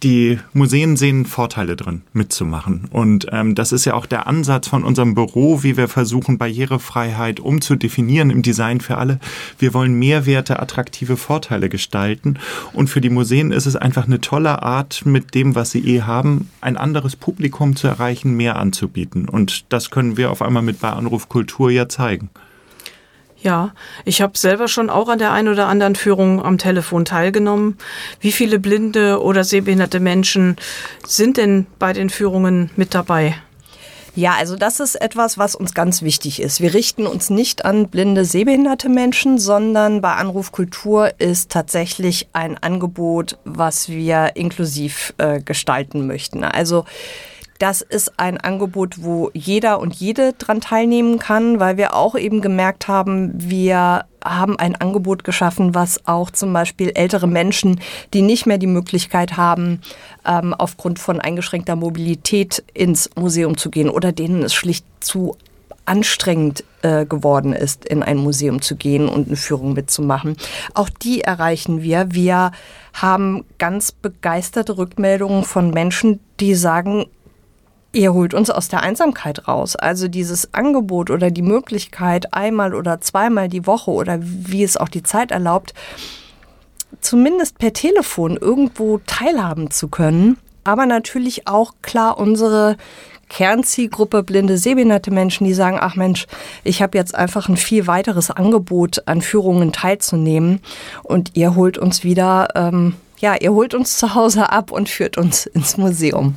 die 0.04 0.40
Museen 0.54 0.98
sehen 0.98 1.26
Vorteile 1.26 1.76
drin, 1.76 2.02
mitzumachen. 2.14 2.86
Und 2.92 3.28
ähm, 3.32 3.56
das 3.56 3.72
ist 3.72 3.86
ja 3.86 3.94
auch 3.94 4.06
der 4.06 4.28
Ansatz 4.28 4.68
von 4.68 4.84
unserem 4.84 5.16
Büro, 5.16 5.64
wie 5.64 5.78
wir 5.78 5.88
versuchen, 5.88 6.38
Barrierefreiheit 6.38 7.40
umzudefinieren 7.40 8.30
im 8.30 8.42
Design 8.42 8.82
für 8.82 8.98
alle. 8.98 9.20
Wir 9.60 9.74
wollen 9.74 9.98
Mehrwerte, 9.98 10.60
attraktive 10.60 11.18
Vorteile 11.18 11.70
gestalten. 11.70 12.38
Und 12.74 12.90
für 12.90 13.02
die 13.02 13.10
Museen 13.10 13.52
ist 13.52 13.66
es 13.66 13.76
einfach 13.76 14.06
eine 14.06 14.22
tolle 14.22 14.62
Art, 14.64 15.06
mit 15.06 15.34
dem, 15.36 15.56
was 15.56 15.72
sie 15.72 15.86
eh 15.88 16.02
haben, 16.02 16.50
ein 16.62 16.78
anderes 16.78 17.16
Publikum 17.16 17.76
zu 17.76 17.88
erreichen, 17.88 18.36
mehr 18.36 18.58
anzubieten. 18.58 19.28
Und 19.28 19.66
das 19.70 19.90
können 19.90 20.18
wir 20.18 20.32
auf 20.32 20.42
einmal 20.42 20.64
mit 20.64 20.80
bei 20.80 20.90
Anruf 20.90 21.30
Kultur 21.30 21.72
ja 21.72 21.90
zeigen. 21.90 22.30
Ja, 23.42 23.74
ich 24.04 24.22
habe 24.22 24.38
selber 24.38 24.68
schon 24.68 24.90
auch 24.90 25.10
an 25.10 25.20
der 25.20 25.32
einen 25.32 25.48
oder 25.48 25.68
anderen 25.68 25.96
Führung 25.96 26.44
am 26.44 26.58
Telefon 26.58 27.06
teilgenommen. 27.06 27.78
Wie 28.20 28.32
viele 28.32 28.60
blinde 28.60 29.22
oder 29.22 29.44
sehbehinderte 29.44 30.00
Menschen 30.00 30.56
sind 31.06 31.38
denn 31.38 31.68
bei 31.78 31.94
den 31.94 32.10
Führungen 32.10 32.72
mit 32.76 32.96
dabei? 32.96 33.36
Ja, 34.18 34.34
also 34.34 34.56
das 34.56 34.80
ist 34.80 34.96
etwas, 34.96 35.38
was 35.38 35.54
uns 35.54 35.76
ganz 35.76 36.02
wichtig 36.02 36.42
ist. 36.42 36.60
Wir 36.60 36.74
richten 36.74 37.06
uns 37.06 37.30
nicht 37.30 37.66
an 37.66 37.88
blinde, 37.88 38.26
sehbehinderte 38.26 38.90
Menschen, 38.90 39.38
sondern 39.38 40.02
bei 40.02 40.14
Anruf 40.14 40.52
Kultur 40.52 41.12
ist 41.20 41.52
tatsächlich 41.52 42.28
ein 42.34 42.58
Angebot, 42.58 43.38
was 43.46 43.90
wir 43.90 44.32
inklusiv 44.36 45.14
äh, 45.20 45.40
gestalten 45.40 46.08
möchten. 46.08 46.44
Also 46.44 46.86
das 47.60 47.82
ist 47.82 48.20
ein 48.20 48.38
Angebot, 48.38 49.04
wo 49.04 49.32
jeder 49.34 49.80
und 49.80 49.96
jede 49.96 50.34
dran 50.34 50.62
teilnehmen 50.62 51.20
kann, 51.20 51.60
weil 51.60 51.78
wir 51.78 51.96
auch 51.96 52.16
eben 52.16 52.42
gemerkt 52.42 52.88
haben, 52.88 53.32
wir 53.36 54.06
haben 54.24 54.60
ein 54.60 54.76
Angebot 54.76 55.24
geschaffen, 55.24 55.74
was 55.74 56.06
auch 56.06 56.32
zum 56.32 56.52
Beispiel 56.54 56.92
ältere 56.94 57.28
Menschen, 57.28 57.80
die 58.14 58.22
nicht 58.22 58.46
mehr 58.46 58.58
die 58.58 58.68
Möglichkeit 58.68 59.38
haben, 59.38 59.82
ähm, 60.26 60.54
aufgrund 60.54 61.00
von 61.00 61.22
eingeschränkter 61.22 61.76
Mobilität 61.76 62.64
ins 62.74 63.10
Museum 63.16 63.58
zu 63.58 63.70
gehen 63.70 63.90
oder 63.90 64.12
denen 64.12 64.44
es 64.44 64.54
schlicht 64.54 64.86
zu 65.00 65.38
anstrengend 65.88 66.64
äh, 66.82 67.06
geworden 67.06 67.54
ist, 67.54 67.86
in 67.86 68.04
ein 68.04 68.18
Museum 68.18 68.62
zu 68.62 68.76
gehen 68.76 69.08
und 69.08 69.28
eine 69.28 69.38
Führung 69.38 69.74
mitzumachen. 69.74 70.36
Auch 70.74 70.90
die 70.90 71.22
erreichen 71.22 71.82
wir. 71.82 72.08
Wir 72.12 72.52
haben 72.94 73.46
ganz 73.58 73.92
begeisterte 73.94 74.78
Rückmeldungen 74.78 75.44
von 75.44 75.72
Menschen, 75.72 76.20
die 76.40 76.56
sagen, 76.56 77.06
Ihr 77.98 78.14
holt 78.14 78.36
uns 78.36 78.52
aus 78.52 78.68
der 78.68 78.84
Einsamkeit 78.84 79.48
raus. 79.48 79.76
Also 79.76 80.08
dieses 80.08 80.54
Angebot 80.54 81.10
oder 81.10 81.32
die 81.32 81.42
Möglichkeit, 81.42 82.32
einmal 82.32 82.76
oder 82.76 83.02
zweimal 83.02 83.48
die 83.48 83.66
Woche 83.66 83.90
oder 83.90 84.20
wie 84.22 84.64
es 84.64 84.78
auch 84.78 84.88
die 84.88 85.02
Zeit 85.02 85.32
erlaubt, 85.32 85.74
zumindest 87.02 87.58
per 87.58 87.74
Telefon 87.74 88.38
irgendwo 88.38 89.00
teilhaben 89.08 89.72
zu 89.72 89.88
können. 89.88 90.38
Aber 90.64 90.86
natürlich 90.86 91.48
auch 91.48 91.74
klar 91.82 92.20
unsere 92.20 92.78
Kernzielgruppe 93.30 94.22
blinde, 94.22 94.60
sehbehinderte 94.60 95.10
Menschen, 95.10 95.46
die 95.46 95.56
sagen, 95.56 95.80
ach 95.82 95.96
Mensch, 95.96 96.28
ich 96.64 96.84
habe 96.84 97.00
jetzt 97.00 97.16
einfach 97.16 97.50
ein 97.50 97.58
viel 97.58 97.88
weiteres 97.88 98.30
Angebot 98.30 99.08
an 99.08 99.24
Führungen 99.24 99.72
teilzunehmen 99.72 100.60
und 101.02 101.32
ihr 101.34 101.56
holt 101.56 101.80
uns 101.80 102.04
wieder, 102.04 102.50
ähm, 102.54 102.94
ja, 103.18 103.34
ihr 103.34 103.54
holt 103.54 103.74
uns 103.74 103.98
zu 103.98 104.14
Hause 104.14 104.52
ab 104.52 104.72
und 104.72 104.88
führt 104.88 105.18
uns 105.18 105.48
ins 105.48 105.78
Museum. 105.78 106.36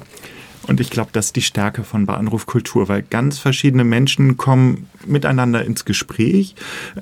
Und 0.66 0.80
ich 0.80 0.90
glaube, 0.90 1.10
das 1.12 1.26
ist 1.26 1.36
die 1.36 1.42
Stärke 1.42 1.84
von 1.84 2.06
Bahnrufkultur, 2.06 2.88
weil 2.88 3.02
ganz 3.02 3.38
verschiedene 3.38 3.84
Menschen 3.84 4.36
kommen 4.36 4.88
miteinander 5.06 5.64
ins 5.64 5.84
Gespräch 5.84 6.54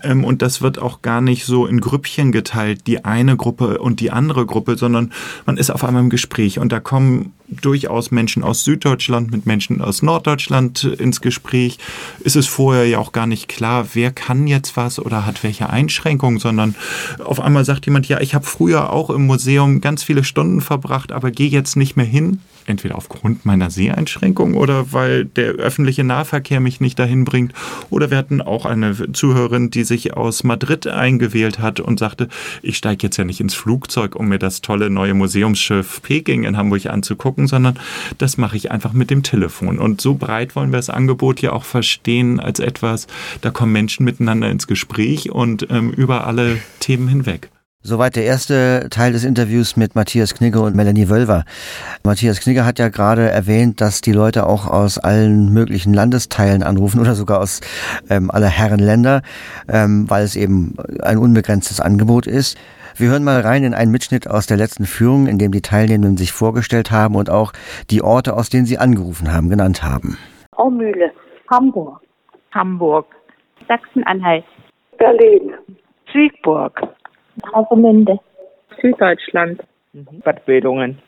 ähm, 0.02 0.24
und 0.24 0.42
das 0.42 0.62
wird 0.62 0.78
auch 0.78 1.02
gar 1.02 1.20
nicht 1.20 1.44
so 1.44 1.66
in 1.66 1.80
Grüppchen 1.80 2.32
geteilt, 2.32 2.86
die 2.86 3.04
eine 3.04 3.36
Gruppe 3.36 3.78
und 3.78 4.00
die 4.00 4.10
andere 4.10 4.46
Gruppe, 4.46 4.76
sondern 4.76 5.12
man 5.44 5.56
ist 5.56 5.70
auf 5.70 5.84
einmal 5.84 6.02
im 6.02 6.10
Gespräch. 6.10 6.58
Und 6.58 6.72
da 6.72 6.80
kommen 6.80 7.32
durchaus 7.48 8.10
Menschen 8.10 8.42
aus 8.42 8.64
Süddeutschland 8.64 9.30
mit 9.30 9.46
Menschen 9.46 9.80
aus 9.80 10.02
Norddeutschland 10.02 10.84
ins 10.84 11.20
Gespräch. 11.20 11.78
Ist 12.20 12.36
es 12.36 12.46
vorher 12.46 12.86
ja 12.86 12.98
auch 12.98 13.12
gar 13.12 13.26
nicht 13.26 13.48
klar, 13.48 13.88
wer 13.94 14.10
kann 14.10 14.46
jetzt 14.46 14.76
was 14.76 14.98
oder 14.98 15.26
hat 15.26 15.42
welche 15.42 15.70
Einschränkungen, 15.70 16.38
sondern 16.38 16.74
auf 17.24 17.40
einmal 17.40 17.64
sagt 17.64 17.86
jemand, 17.86 18.08
ja, 18.08 18.20
ich 18.20 18.34
habe 18.34 18.44
früher 18.44 18.92
auch 18.92 19.10
im 19.10 19.26
Museum 19.26 19.80
ganz 19.80 20.02
viele 20.02 20.24
Stunden 20.24 20.60
verbracht, 20.60 21.12
aber 21.12 21.30
gehe 21.30 21.48
jetzt 21.48 21.76
nicht 21.76 21.96
mehr 21.96 22.06
hin, 22.06 22.40
entweder 22.68 22.96
aufgrund 22.96 23.46
meiner 23.46 23.70
Seheinschränkung 23.70 24.54
oder 24.54 24.92
weil 24.92 25.24
der 25.24 25.52
öffentliche 25.52 26.04
Nahverkehr 26.04 26.60
mich 26.60 26.80
nicht 26.80 26.98
dahin 26.98 27.24
bringt. 27.24 27.52
Oder 27.90 28.10
wir 28.10 28.18
hatten 28.18 28.40
auch 28.40 28.66
eine 28.66 29.12
Zuhörerin, 29.12 29.70
die 29.70 29.84
sich 29.84 30.14
aus 30.14 30.44
Madrid 30.44 30.86
eingewählt 30.86 31.58
hat 31.58 31.80
und 31.80 31.98
sagte, 31.98 32.28
ich 32.62 32.76
steige 32.76 33.06
jetzt 33.06 33.16
ja 33.16 33.24
nicht 33.24 33.40
ins 33.40 33.54
Flugzeug, 33.54 34.16
um 34.16 34.28
mir 34.28 34.38
das 34.38 34.60
tolle 34.60 34.90
neue 34.90 35.14
Museumsschiff 35.14 36.02
Peking 36.02 36.44
in 36.44 36.56
Hamburg 36.56 36.86
anzugucken, 36.86 37.37
sondern 37.46 37.78
das 38.18 38.38
mache 38.38 38.56
ich 38.56 38.70
einfach 38.70 38.92
mit 38.92 39.10
dem 39.10 39.22
Telefon. 39.22 39.78
Und 39.78 40.00
so 40.00 40.14
breit 40.14 40.56
wollen 40.56 40.72
wir 40.72 40.78
das 40.78 40.90
Angebot 40.90 41.40
ja 41.40 41.52
auch 41.52 41.64
verstehen 41.64 42.40
als 42.40 42.60
etwas, 42.60 43.06
da 43.40 43.50
kommen 43.50 43.72
Menschen 43.72 44.04
miteinander 44.04 44.50
ins 44.50 44.66
Gespräch 44.66 45.30
und 45.30 45.68
ähm, 45.70 45.90
über 45.90 46.26
alle 46.26 46.58
Themen 46.80 47.08
hinweg. 47.08 47.50
Soweit 47.80 48.16
der 48.16 48.24
erste 48.24 48.88
Teil 48.90 49.12
des 49.12 49.22
Interviews 49.22 49.76
mit 49.76 49.94
Matthias 49.94 50.34
Knigge 50.34 50.60
und 50.60 50.74
Melanie 50.74 51.08
Wölver. 51.08 51.44
Matthias 52.02 52.40
Knigge 52.40 52.64
hat 52.64 52.80
ja 52.80 52.88
gerade 52.88 53.30
erwähnt, 53.30 53.80
dass 53.80 54.00
die 54.00 54.10
Leute 54.10 54.46
auch 54.46 54.66
aus 54.66 54.98
allen 54.98 55.52
möglichen 55.52 55.94
Landesteilen 55.94 56.64
anrufen 56.64 57.00
oder 57.00 57.14
sogar 57.14 57.40
aus 57.40 57.60
ähm, 58.10 58.32
aller 58.32 58.48
Herren 58.48 58.80
Länder, 58.80 59.22
ähm, 59.68 60.10
weil 60.10 60.24
es 60.24 60.34
eben 60.34 60.74
ein 61.00 61.18
unbegrenztes 61.18 61.78
Angebot 61.78 62.26
ist. 62.26 62.58
Wir 62.98 63.10
hören 63.10 63.22
mal 63.22 63.40
rein 63.42 63.62
in 63.62 63.74
einen 63.74 63.92
Mitschnitt 63.92 64.28
aus 64.28 64.46
der 64.46 64.56
letzten 64.56 64.84
Führung, 64.84 65.28
in 65.28 65.38
dem 65.38 65.52
die 65.52 65.62
Teilnehmenden 65.62 66.16
sich 66.16 66.32
vorgestellt 66.32 66.90
haben 66.90 67.14
und 67.14 67.30
auch 67.30 67.52
die 67.90 68.02
Orte, 68.02 68.34
aus 68.34 68.50
denen 68.50 68.66
sie 68.66 68.78
angerufen 68.78 69.32
haben, 69.32 69.50
genannt 69.50 69.84
haben. 69.84 70.18
Aumühle, 70.56 71.12
Hamburg, 71.48 72.00
Hamburg, 72.52 73.06
Sachsen-Anhalt, 73.68 74.44
Berlin, 74.98 75.52
Siegburg, 76.12 76.82
Travemünde, 77.44 78.18
Süddeutschland, 78.82 79.62
mhm. 79.92 80.20
Bad 80.24 80.44
Bödungen. 80.44 80.98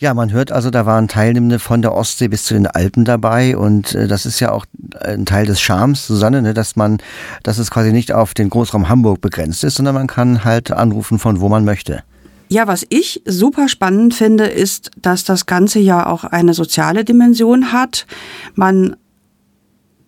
Ja, 0.00 0.14
man 0.14 0.32
hört 0.32 0.50
also, 0.50 0.70
da 0.70 0.86
waren 0.86 1.08
Teilnehmende 1.08 1.58
von 1.58 1.82
der 1.82 1.92
Ostsee 1.92 2.28
bis 2.28 2.44
zu 2.44 2.54
den 2.54 2.66
Alpen 2.66 3.04
dabei 3.04 3.54
und 3.54 3.94
äh, 3.94 4.08
das 4.08 4.24
ist 4.24 4.40
ja 4.40 4.50
auch 4.50 4.64
ein 4.98 5.26
Teil 5.26 5.44
des 5.44 5.60
Charmes, 5.60 6.06
Susanne, 6.06 6.40
ne, 6.40 6.54
dass 6.54 6.74
man, 6.74 7.02
dass 7.42 7.58
es 7.58 7.70
quasi 7.70 7.92
nicht 7.92 8.10
auf 8.10 8.32
den 8.32 8.48
Großraum 8.48 8.88
Hamburg 8.88 9.20
begrenzt 9.20 9.62
ist, 9.62 9.74
sondern 9.74 9.94
man 9.94 10.06
kann 10.06 10.42
halt 10.42 10.70
anrufen 10.70 11.18
von 11.18 11.40
wo 11.40 11.50
man 11.50 11.66
möchte. 11.66 12.02
Ja, 12.48 12.66
was 12.66 12.86
ich 12.88 13.20
super 13.26 13.68
spannend 13.68 14.14
finde, 14.14 14.46
ist, 14.46 14.90
dass 15.02 15.24
das 15.24 15.44
Ganze 15.44 15.80
ja 15.80 16.06
auch 16.06 16.24
eine 16.24 16.54
soziale 16.54 17.04
Dimension 17.04 17.70
hat. 17.70 18.06
Man 18.54 18.96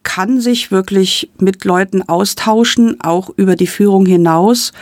kann 0.04 0.40
sich 0.40 0.70
wirklich 0.70 1.30
mit 1.38 1.66
Leuten 1.66 2.00
austauschen, 2.00 2.98
auch 3.02 3.28
über 3.36 3.56
die 3.56 3.66
Führung 3.66 4.06
hinaus. 4.06 4.72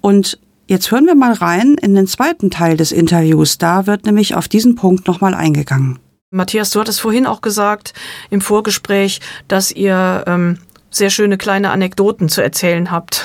Und 0.00 0.38
jetzt 0.72 0.90
hören 0.90 1.06
wir 1.06 1.14
mal 1.14 1.34
rein 1.34 1.76
in 1.80 1.94
den 1.94 2.08
zweiten 2.08 2.50
Teil 2.50 2.76
des 2.76 2.90
Interviews. 2.90 3.58
Da 3.58 3.86
wird 3.86 4.06
nämlich 4.06 4.34
auf 4.34 4.48
diesen 4.48 4.74
Punkt 4.74 5.06
nochmal 5.06 5.34
eingegangen. 5.34 6.00
Matthias, 6.30 6.70
du 6.70 6.80
hattest 6.80 7.00
vorhin 7.00 7.26
auch 7.26 7.42
gesagt 7.42 7.92
im 8.30 8.40
Vorgespräch, 8.40 9.20
dass 9.48 9.70
ihr 9.70 10.24
ähm, 10.26 10.58
sehr 10.90 11.10
schöne 11.10 11.36
kleine 11.36 11.70
Anekdoten 11.70 12.28
zu 12.30 12.42
erzählen 12.42 12.90
habt. 12.90 13.24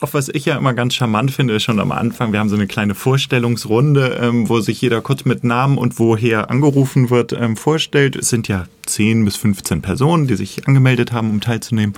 Auch 0.00 0.12
was 0.12 0.28
ich 0.28 0.44
ja 0.44 0.58
immer 0.58 0.74
ganz 0.74 0.94
charmant 0.94 1.30
finde, 1.30 1.54
ist 1.54 1.62
schon 1.62 1.80
am 1.80 1.90
Anfang, 1.90 2.32
wir 2.32 2.40
haben 2.40 2.50
so 2.50 2.54
eine 2.54 2.66
kleine 2.66 2.94
Vorstellungsrunde, 2.94 4.18
ähm, 4.20 4.48
wo 4.48 4.60
sich 4.60 4.80
jeder 4.80 5.00
kurz 5.00 5.24
mit 5.24 5.42
Namen 5.42 5.78
und 5.78 5.98
woher 5.98 6.50
angerufen 6.50 7.08
wird 7.08 7.32
ähm, 7.32 7.56
vorstellt. 7.56 8.14
Es 8.14 8.28
sind 8.28 8.46
ja 8.46 8.66
10 8.84 9.24
bis 9.24 9.36
15 9.36 9.80
Personen, 9.80 10.26
die 10.26 10.36
sich 10.36 10.68
angemeldet 10.68 11.12
haben, 11.12 11.30
um 11.30 11.40
teilzunehmen. 11.40 11.94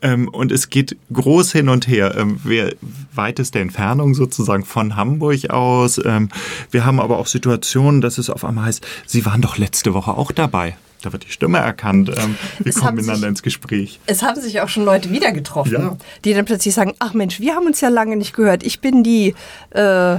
Ähm, 0.00 0.28
und 0.28 0.52
es 0.52 0.70
geht 0.70 0.96
groß 1.12 1.52
hin 1.52 1.68
und 1.68 1.86
her. 1.86 2.14
Ähm, 2.16 2.40
wer 2.44 2.72
weiteste 3.14 3.58
Entfernung 3.60 4.14
sozusagen 4.14 4.64
von 4.64 4.96
Hamburg 4.96 5.50
aus. 5.50 6.00
Ähm, 6.02 6.30
wir 6.70 6.86
haben 6.86 6.98
aber 6.98 7.18
auch 7.18 7.26
Situationen, 7.26 8.00
dass 8.00 8.16
es 8.16 8.30
auf 8.30 8.44
einmal 8.44 8.64
heißt, 8.66 8.86
Sie 9.06 9.26
waren 9.26 9.42
doch 9.42 9.58
letzte 9.58 9.92
Woche 9.92 10.12
auch 10.12 10.32
dabei 10.32 10.76
da 11.04 11.12
wird 11.12 11.24
die 11.24 11.30
Stimme 11.30 11.58
erkannt. 11.58 12.10
Ähm, 12.16 12.36
wir 12.58 12.70
es 12.70 12.76
kommen 12.76 12.96
miteinander 12.96 13.20
sich, 13.20 13.28
ins 13.28 13.42
Gespräch. 13.42 14.00
Es 14.06 14.22
haben 14.22 14.40
sich 14.40 14.60
auch 14.60 14.68
schon 14.68 14.84
Leute 14.84 15.10
wieder 15.10 15.32
getroffen, 15.32 15.72
ja. 15.72 15.96
die 16.24 16.34
dann 16.34 16.44
plötzlich 16.44 16.74
sagen, 16.74 16.94
ach 16.98 17.14
Mensch, 17.14 17.40
wir 17.40 17.54
haben 17.54 17.66
uns 17.66 17.80
ja 17.80 17.88
lange 17.88 18.16
nicht 18.16 18.34
gehört. 18.34 18.62
Ich 18.62 18.80
bin 18.80 19.02
die 19.02 19.34
äh, 19.70 20.16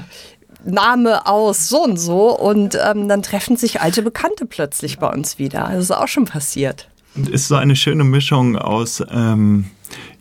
Name 0.66 1.26
aus 1.26 1.70
so 1.70 1.84
und 1.84 1.98
so. 1.98 2.38
Und 2.38 2.78
ähm, 2.84 3.08
dann 3.08 3.22
treffen 3.22 3.58
sich 3.58 3.82
alte 3.82 4.02
Bekannte 4.02 4.46
plötzlich 4.46 5.00
bei 5.00 5.12
uns 5.12 5.40
wieder. 5.40 5.70
Das 5.72 5.86
ist 5.86 5.92
auch 5.92 6.08
schon 6.08 6.26
passiert. 6.26 6.90
Und 7.16 7.30
ist 7.30 7.48
so 7.48 7.56
eine 7.56 7.76
schöne 7.76 8.04
Mischung 8.04 8.58
aus 8.58 9.02
ähm, 9.10 9.66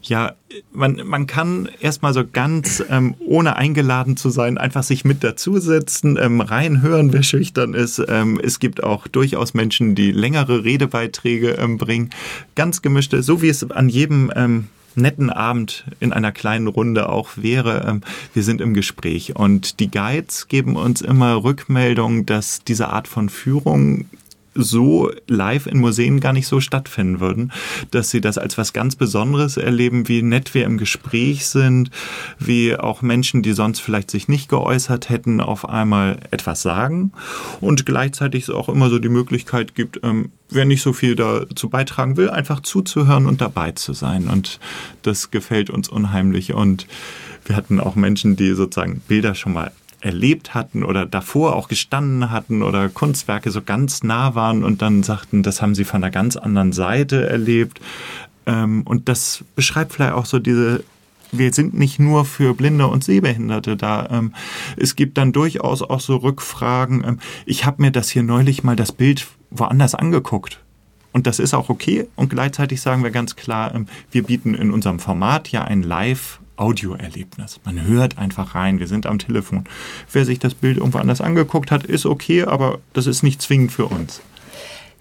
ja, 0.09 0.35
man, 0.73 1.01
man 1.05 1.27
kann 1.27 1.69
erstmal 1.81 2.13
so 2.13 2.25
ganz, 2.31 2.83
ähm, 2.91 3.15
ohne 3.21 3.57
eingeladen 3.57 4.17
zu 4.17 4.31
sein, 4.31 4.59
einfach 4.59 4.83
sich 4.83 5.05
mit 5.05 5.25
dazusetzen, 5.25 6.19
ähm, 6.21 6.41
reinhören, 6.41 7.13
wer 7.13 7.23
schüchtern 7.23 7.75
ist. 7.75 8.03
Ähm, 8.09 8.41
es 8.43 8.59
gibt 8.59 8.83
auch 8.83 9.09
durchaus 9.09 9.55
Menschen, 9.55 9.95
die 9.95 10.13
längere 10.13 10.65
Redebeiträge 10.65 11.53
ähm, 11.53 11.79
bringen. 11.79 12.11
Ganz 12.55 12.83
gemischte, 12.83 13.23
so 13.23 13.43
wie 13.43 13.49
es 13.49 13.71
an 13.71 13.89
jedem 13.89 14.33
ähm, 14.37 14.69
netten 14.97 15.31
Abend 15.31 15.85
in 16.01 16.13
einer 16.13 16.33
kleinen 16.33 16.67
Runde 16.67 17.09
auch 17.09 17.31
wäre. 17.37 17.85
Ähm, 17.87 18.01
wir 18.33 18.43
sind 18.43 18.61
im 18.61 18.75
Gespräch 18.75 19.37
und 19.37 19.81
die 19.81 19.91
Guides 19.91 20.49
geben 20.49 20.77
uns 20.77 21.01
immer 21.01 21.43
Rückmeldung, 21.43 22.27
dass 22.27 22.63
diese 22.63 22.89
Art 22.89 23.09
von 23.09 23.29
Führung 23.29 24.07
so 24.55 25.11
live 25.29 25.67
in 25.67 25.79
Museen 25.79 26.21
gar 26.21 26.33
nicht 26.33 26.47
so 26.47 26.61
stattfinden 26.61 27.21
würden, 27.21 27.53
dass 27.91 28.11
sie 28.11 28.21
das 28.21 28.39
als 28.39 28.59
was 28.59 28.73
ganz 28.73 28.97
Besonderes 28.97 29.57
erleben, 29.57 30.09
wie 30.09 30.23
nett 30.23 30.55
wir 30.55 30.65
im 30.65 30.79
Gespräch 30.79 31.47
sind, 31.47 31.91
wie 32.39 32.77
auch 32.77 33.03
Menschen, 33.03 33.43
die 33.43 33.53
sonst 33.53 33.81
vielleicht 33.81 34.11
sich 34.11 34.29
nicht 34.29 34.49
geäußert 34.49 35.11
hätten, 35.11 35.41
auf 35.41 35.69
einmal 35.69 36.19
etwas 36.31 36.63
sagen 36.63 37.13
und 37.61 37.87
gleichzeitig 37.87 38.45
es 38.45 38.51
auch 38.51 38.69
immer 38.69 38.91
so 38.91 38.99
die 38.99 39.09
Möglichkeit 39.09 39.75
gibt, 39.75 40.01
ähm, 40.03 40.31
wer 40.51 40.65
nicht 40.65 40.83
so 40.83 40.93
viel 40.93 41.17
dazu 41.17 41.69
beitragen 41.69 42.17
will, 42.17 42.31
einfach 42.31 42.61
zuzuhören 42.61 43.27
und 43.27 43.41
dabei 43.41 43.73
zu 43.73 43.93
sein. 43.93 44.29
Und 44.29 44.61
das 45.03 45.31
gefällt 45.31 45.71
uns 45.71 45.89
unheimlich. 45.89 46.55
Und 46.55 46.87
wir 47.45 47.57
hatten 47.57 47.81
auch 47.81 47.97
Menschen, 47.97 48.37
die 48.37 48.53
sozusagen 48.53 49.01
Bilder 49.07 49.35
schon 49.35 49.53
mal 49.53 49.73
erlebt 50.05 50.55
hatten 50.55 50.85
oder 50.85 51.07
davor 51.07 51.57
auch 51.57 51.69
gestanden 51.69 52.31
hatten 52.31 52.63
oder 52.63 52.89
Kunstwerke 52.89 53.51
so 53.51 53.63
ganz 53.63 54.03
nah 54.03 54.35
waren 54.35 54.63
und 54.63 54.83
dann 54.83 55.03
sagten, 55.03 55.43
das 55.43 55.63
haben 55.63 55.75
sie 55.75 55.85
von 55.85 56.03
einer 56.05 56.11
ganz 56.11 56.37
anderen 56.37 56.73
Seite 56.73 57.27
erlebt. 57.27 57.81
Ähm, 58.47 58.83
und 58.83 59.09
das 59.09 59.45
beschreibt 59.57 59.95
vielleicht 59.95 60.13
auch 60.13 60.27
so 60.27 60.39
diese 60.39 60.85
wir 61.37 61.53
sind 61.53 61.75
nicht 61.75 61.99
nur 61.99 62.25
für 62.25 62.55
Blinde 62.55 62.87
und 62.87 63.03
Sehbehinderte 63.03 63.77
da. 63.77 64.09
Ähm, 64.09 64.35
es 64.77 64.95
gibt 64.95 65.19
dann 65.19 65.33
durchaus 65.33 65.83
auch 65.83 65.99
so 65.99 66.17
Rückfragen. 66.17 67.03
Ähm, 67.05 67.19
ich 67.45 67.65
habe 67.65 67.83
mir 67.83 67.91
das 67.91 68.09
hier 68.09 68.23
neulich 68.23 68.63
mal 68.63 68.77
das 68.77 68.93
Bild 68.93 69.27
woanders 69.51 69.97
angeguckt. 69.97 70.61
Und 71.13 71.27
das 71.27 71.41
ist 71.41 71.53
auch 71.53 71.71
okay. 71.71 72.07
Und 72.15 72.29
gleichzeitig 72.29 72.81
sagen 72.81 73.03
wir 73.03 73.11
ganz 73.11 73.35
klar, 73.35 73.73
wir 74.13 74.23
bieten 74.23 74.55
in 74.55 74.71
unserem 74.71 75.01
Format 75.01 75.49
ja 75.49 75.63
ein 75.63 75.83
Live 75.83 76.39
Audioerlebnis. 76.57 77.61
Man 77.65 77.83
hört 77.83 78.19
einfach 78.19 78.55
rein, 78.55 78.79
wir 78.79 78.87
sind 78.87 79.07
am 79.07 79.19
Telefon. 79.19 79.65
Wer 80.13 80.25
sich 80.25 80.39
das 80.39 80.55
Bild 80.55 80.79
irgendwo 80.79 80.99
anders 80.99 81.21
angeguckt 81.21 81.71
hat, 81.71 81.85
ist 81.85 82.07
okay, 82.07 82.45
aber 82.45 82.79
das 82.93 83.07
ist 83.07 83.23
nicht 83.23 83.43
zwingend 83.43 83.73
für 83.73 83.87
uns. 83.87 84.21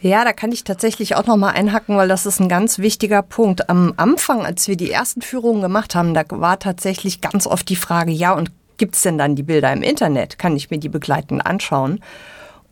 Ja, 0.02 0.26
da 0.26 0.34
kann 0.34 0.52
ich 0.52 0.66
tatsächlich 0.66 1.16
auch 1.16 1.28
noch 1.28 1.38
mal 1.38 1.52
einhacken, 1.52 1.96
weil 1.96 2.10
das 2.10 2.26
ist 2.26 2.42
ein 2.42 2.50
ganz 2.50 2.80
wichtiger 2.80 3.22
Punkt. 3.22 3.70
Am 3.70 3.94
Anfang, 3.96 4.46
als 4.46 4.68
wir 4.68 4.76
die 4.76 4.92
ersten 4.92 5.22
Führungen 5.22 5.62
gemacht 5.62 5.96
haben, 5.96 6.14
da 6.14 6.24
war 6.28 6.60
tatsächlich 6.60 7.22
ganz 7.22 7.48
oft 7.48 7.70
die 7.70 7.78
Frage, 7.78 8.12
ja, 8.12 8.34
und 8.34 8.52
gibt 8.78 8.96
es 8.96 9.04
denn 9.04 9.18
dann 9.18 9.36
die 9.38 9.44
Bilder 9.44 9.72
im 9.72 9.82
Internet? 9.82 10.38
Kann 10.38 10.58
ich 10.58 10.70
mir 10.70 10.78
die 10.78 10.90
begleitend 10.90 11.46
anschauen? 11.46 12.02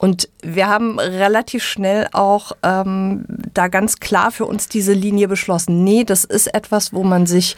Und 0.02 0.30
wir 0.42 0.68
haben 0.68 0.98
relativ 1.00 1.64
schnell 1.64 2.08
auch 2.12 2.54
ähm, 2.64 3.24
da 3.54 3.68
ganz 3.68 4.00
klar 4.00 4.32
für 4.32 4.48
uns 4.48 4.68
diese 4.68 4.94
Linie 4.94 5.28
beschlossen. 5.28 5.84
Nee, 5.84 6.06
das 6.06 6.24
ist 6.24 6.52
etwas, 6.56 6.92
wo 6.92 7.04
man 7.04 7.28
sich 7.28 7.56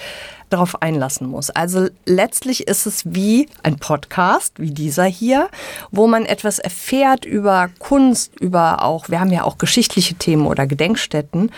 darauf 0.49 0.81
einlassen 0.81 1.29
muss. 1.29 1.51
Also 1.51 1.87
letztlich 2.05 2.67
ist 2.67 2.85
es 2.85 3.03
wie 3.05 3.47
ein 3.63 3.77
Podcast, 3.77 4.59
wie 4.59 4.71
dieser 4.71 5.05
hier, 5.05 5.47
wo 5.89 6.05
man 6.05 6.25
etwas 6.25 6.59
erfährt 6.59 7.23
über 7.23 7.69
Kunst, 7.79 8.37
über 8.41 8.83
auch, 8.83 9.07
wir 9.07 9.21
haben 9.21 9.31
ja 9.31 9.45
auch 9.45 9.57
geschichtliche 9.57 10.15
Themen 10.15 10.45
oder 10.45 10.67
Gedenkstätten 10.67 11.49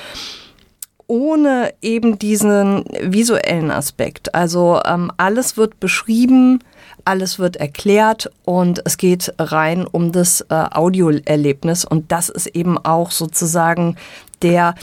ohne 1.08 1.74
eben 1.82 2.18
diesen 2.20 2.86
visuellen 3.02 3.72
Aspekt. 3.72 4.34
Also 4.34 4.82
ähm, 4.86 5.12
alles 5.18 5.58
wird 5.58 5.80
beschrieben, 5.80 6.60
alles 7.04 7.38
wird 7.40 7.58
erklärt 7.58 8.32
und 8.44 8.82
es 8.86 8.98
geht 8.98 9.34
rein 9.38 9.86
um 9.86 10.12
das 10.12 10.42
äh, 10.50 10.54
Audioerlebnis 10.54 11.86
und 11.86 12.12
das 12.12 12.30
ist 12.30 12.48
eben 12.48 12.78
auch 12.78 13.12
sozusagen 13.12 13.96
der 14.42 14.76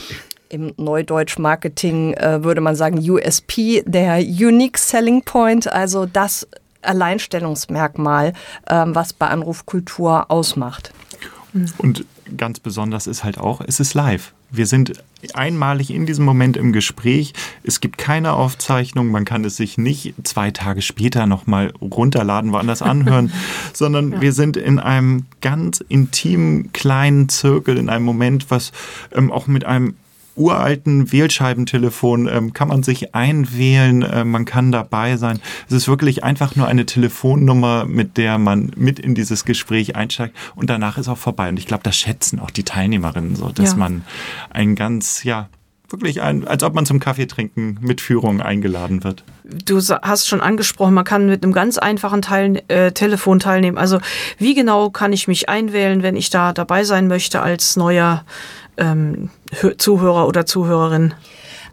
im 0.49 0.71
Neudeutsch-Marketing 0.77 2.13
äh, 2.13 2.43
würde 2.43 2.61
man 2.61 2.75
sagen 2.75 2.99
USP, 2.99 3.83
der 3.87 4.17
Unique 4.19 4.77
Selling 4.77 5.23
Point, 5.23 5.71
also 5.71 6.05
das 6.05 6.47
Alleinstellungsmerkmal, 6.83 8.33
äh, 8.67 8.85
was 8.87 9.13
bei 9.13 9.27
Anrufkultur 9.27 10.29
ausmacht. 10.29 10.93
Und 11.77 12.05
ganz 12.37 12.59
besonders 12.59 13.07
ist 13.07 13.23
halt 13.23 13.37
auch, 13.37 13.61
es 13.61 13.79
ist 13.79 13.93
live. 13.93 14.33
Wir 14.55 14.67
sind 14.67 15.03
einmalig 15.33 15.89
in 15.89 16.05
diesem 16.05 16.25
Moment 16.25 16.57
im 16.57 16.73
Gespräch. 16.73 17.33
Es 17.63 17.81
gibt 17.81 17.97
keine 17.97 18.33
Aufzeichnung. 18.33 19.09
Man 19.09 19.25
kann 19.25 19.43
es 19.45 19.55
sich 19.55 19.79
nicht 19.79 20.13
zwei 20.23 20.51
Tage 20.51 20.83
später 20.83 21.25
nochmal 21.25 21.73
runterladen, 21.81 22.51
woanders 22.51 22.83
anhören, 22.83 23.31
sondern 23.73 24.11
ja. 24.11 24.21
wir 24.21 24.31
sind 24.31 24.55
in 24.55 24.77
einem 24.77 25.25
ganz 25.41 25.83
intimen 25.87 26.71
kleinen 26.71 27.29
Zirkel, 27.29 27.77
in 27.77 27.89
einem 27.89 28.05
Moment, 28.05 28.51
was 28.51 28.71
ähm, 29.11 29.31
auch 29.31 29.47
mit 29.47 29.65
einem 29.65 29.95
uralten 30.35 31.11
Wählscheibentelefon 31.11 32.27
ähm, 32.27 32.53
kann 32.53 32.67
man 32.67 32.83
sich 32.83 33.13
einwählen, 33.15 34.01
äh, 34.01 34.25
man 34.25 34.45
kann 34.45 34.71
dabei 34.71 35.17
sein. 35.17 35.39
Es 35.67 35.73
ist 35.73 35.87
wirklich 35.87 36.23
einfach 36.23 36.55
nur 36.55 36.67
eine 36.67 36.85
Telefonnummer, 36.85 37.85
mit 37.85 38.17
der 38.17 38.37
man 38.37 38.71
mit 38.75 38.99
in 38.99 39.15
dieses 39.15 39.45
Gespräch 39.45 39.95
einsteigt 39.95 40.35
und 40.55 40.69
danach 40.69 40.97
ist 40.97 41.07
auch 41.07 41.17
vorbei. 41.17 41.49
Und 41.49 41.57
ich 41.57 41.67
glaube, 41.67 41.83
das 41.83 41.95
schätzen 41.95 42.39
auch 42.39 42.51
die 42.51 42.63
Teilnehmerinnen 42.63 43.35
so, 43.35 43.49
dass 43.49 43.71
ja. 43.71 43.77
man 43.77 44.03
ein 44.49 44.75
ganz, 44.75 45.23
ja, 45.23 45.49
wirklich 45.93 46.21
ein, 46.21 46.45
als 46.45 46.63
ob 46.63 46.73
man 46.73 46.85
zum 46.85 46.99
Kaffee 46.99 47.27
trinken 47.27 47.77
mit 47.79 48.01
Führung 48.01 48.41
eingeladen 48.41 49.03
wird. 49.03 49.23
Du 49.43 49.77
hast 49.77 50.27
schon 50.27 50.41
angesprochen, 50.41 50.93
man 50.93 51.05
kann 51.05 51.27
mit 51.27 51.43
einem 51.43 51.53
ganz 51.53 51.77
einfachen 51.77 52.21
Teil, 52.21 52.63
äh, 52.67 52.91
Telefon 52.91 53.39
teilnehmen. 53.39 53.77
Also 53.77 53.99
wie 54.37 54.55
genau 54.55 54.89
kann 54.89 55.13
ich 55.13 55.27
mich 55.27 55.47
einwählen, 55.47 56.01
wenn 56.01 56.15
ich 56.15 56.29
da 56.29 56.51
dabei 56.51 56.83
sein 56.83 57.07
möchte 57.07 57.41
als 57.41 57.75
neuer 57.75 58.25
ähm, 58.77 59.29
Zuhörer 59.77 60.27
oder 60.27 60.45
Zuhörerin? 60.45 61.13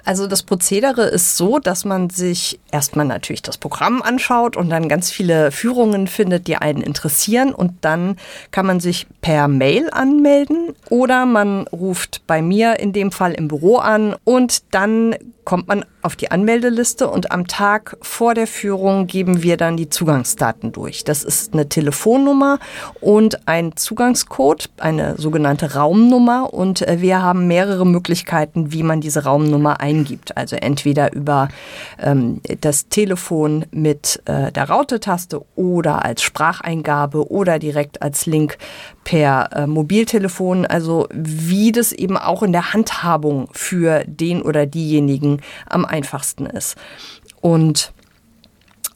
Also 0.05 0.27
das 0.27 0.43
Prozedere 0.43 1.03
ist 1.03 1.37
so, 1.37 1.59
dass 1.59 1.85
man 1.85 2.11
sich 2.11 2.59
erstmal 2.71 3.05
natürlich 3.05 3.43
das 3.43 3.59
Programm 3.59 4.03
anschaut 4.03 4.57
und 4.57 4.71
dann 4.71 4.89
ganz 4.89 5.11
viele 5.11 5.53
Führungen 5.53 6.07
findet, 6.07 6.47
die 6.47 6.57
einen 6.57 6.83
interessieren 6.83 7.53
und 7.53 7.73
dann 7.83 8.17
kann 8.51 8.67
man 8.67 8.81
sich 8.81 9.07
per 9.21 9.49
Mail 9.49 9.89
anmelden 9.93 10.75
oder 10.89 11.27
man 11.27 11.67
ruft 11.69 12.23
bei 12.27 12.41
mir 12.41 12.81
in 12.81 12.93
dem 12.93 13.13
Fall 13.13 13.33
im 13.33 13.49
Büro 13.49 13.77
an 13.77 14.17
und 14.25 14.75
dann 14.75 15.15
kommt 15.45 15.69
man 15.69 15.85
auf 16.03 16.17
die 16.17 16.31
Anmeldeliste 16.31 17.09
und 17.09 17.31
am 17.31 17.47
Tag 17.47 17.97
vor 18.01 18.35
der 18.35 18.47
Führung 18.47 19.07
geben 19.07 19.43
wir 19.43 19.57
dann 19.57 19.77
die 19.77 19.91
Zugangsdaten 19.91 20.73
durch. 20.73 21.05
Das 21.05 21.25
ist 21.25 21.53
eine 21.53 21.69
Telefonnummer 21.69 22.59
und 23.01 23.47
ein 23.47 23.77
Zugangscode, 23.77 24.71
eine 24.79 25.17
sogenannte 25.17 25.75
Raumnummer 25.75 26.53
und 26.53 26.87
äh, 26.87 27.01
wir 27.01 27.23
haben 27.23 27.47
mehrere 27.47 27.87
Möglichkeiten, 27.87 28.73
wie 28.73 28.83
man 28.83 29.01
diese 29.01 29.25
Raumnummer 29.25 29.81
eingibt. 29.81 30.37
Also 30.37 30.57
entweder 30.57 31.13
über 31.13 31.49
ähm, 31.99 32.41
das 32.61 32.89
Telefon 32.89 33.67
mit 33.71 34.23
äh, 34.25 34.51
der 34.53 34.69
Raute-Taste 34.69 35.43
oder 35.57 36.05
als 36.05 36.23
Spracheingabe 36.23 37.31
oder 37.31 37.59
direkt 37.59 38.03
als 38.03 38.27
Link 38.27 38.57
per 39.05 39.51
äh, 39.53 39.67
Mobiltelefon. 39.67 40.67
Also 40.67 41.09
wie 41.13 41.73
das 41.73 41.93
eben 41.93 42.17
auch 42.17 42.43
in 42.43 42.53
der 42.53 42.73
Handhabung 42.73 43.49
für 43.53 44.05
den 44.07 44.43
oder 44.43 44.67
diejenigen 44.67 45.41
am 45.67 45.85
einfachsten 45.85 46.47
ist. 46.47 46.77
Und 47.41 47.93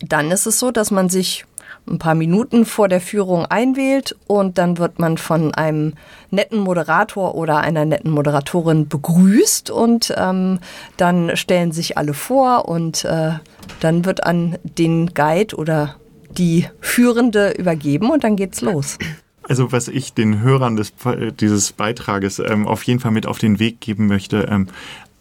dann 0.01 0.31
ist 0.31 0.47
es 0.47 0.59
so, 0.59 0.71
dass 0.71 0.91
man 0.91 1.09
sich 1.09 1.47
ein 1.87 1.99
paar 1.99 2.15
Minuten 2.15 2.65
vor 2.65 2.89
der 2.89 3.01
Führung 3.01 3.45
einwählt 3.47 4.17
und 4.27 4.57
dann 4.59 4.79
wird 4.79 4.99
man 4.99 5.19
von 5.19 5.55
einem 5.55 5.95
netten 6.31 6.59
Moderator 6.59 7.35
oder 7.35 7.59
einer 7.59 7.85
netten 7.85 8.11
Moderatorin 8.11 8.89
begrüßt 8.89 9.71
und 9.71 10.15
ähm, 10.17 10.61
dann 10.97 11.37
stellen 11.37 11.73
sich 11.73 11.99
alle 11.99 12.15
vor 12.15 12.69
und 12.69 13.05
äh, 13.05 13.33
dann 13.81 14.05
wird 14.05 14.25
an 14.25 14.57
den 14.63 15.13
Guide 15.13 15.57
oder 15.57 15.97
die 16.31 16.69
Führende 16.81 17.51
übergeben 17.53 18.11
und 18.11 18.25
dann 18.25 18.37
geht's 18.37 18.61
los. 18.63 18.99
Also 19.49 19.73
was 19.73 19.89
ich 19.89 20.15
den 20.15 20.41
Hörern 20.41 20.77
des, 20.77 20.95
dieses 21.39 21.73
Beitrages 21.73 22.39
ähm, 22.39 22.67
auf 22.67 22.83
jeden 22.85 23.01
Fall 23.01 23.11
mit 23.11 23.27
auf 23.27 23.39
den 23.39 23.59
Weg 23.59 23.81
geben 23.81 24.07
möchte, 24.07 24.49
ähm, 24.51 24.69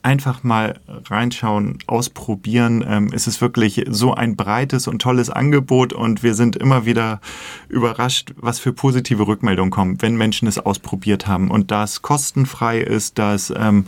einfach 0.04 0.44
mal 0.44 0.80
reinschauen, 1.10 1.80
ausprobieren. 1.88 2.84
Ähm, 2.88 3.12
es 3.14 3.26
ist 3.26 3.42
wirklich 3.42 3.86
so 3.90 4.14
ein 4.14 4.36
breites 4.36 4.88
und 4.88 5.02
tolles 5.02 5.30
Angebot 5.30 5.94
und 5.94 6.24
wir 6.24 6.36
sind 6.36 6.56
immer 6.56 6.86
wieder 6.86 7.22
überrascht, 7.70 8.34
was 8.36 8.60
für 8.60 8.74
positive 8.74 9.26
Rückmeldungen 9.26 9.72
kommen, 9.72 10.02
wenn 10.02 10.16
Menschen 10.16 10.48
es 10.48 10.60
ausprobiert 10.60 11.26
haben. 11.26 11.50
Und 11.50 11.72
da 11.72 11.84
es 11.84 12.02
kostenfrei 12.02 12.80
ist, 12.80 13.18
da 13.18 13.34
es 13.34 13.52
ähm, 13.56 13.86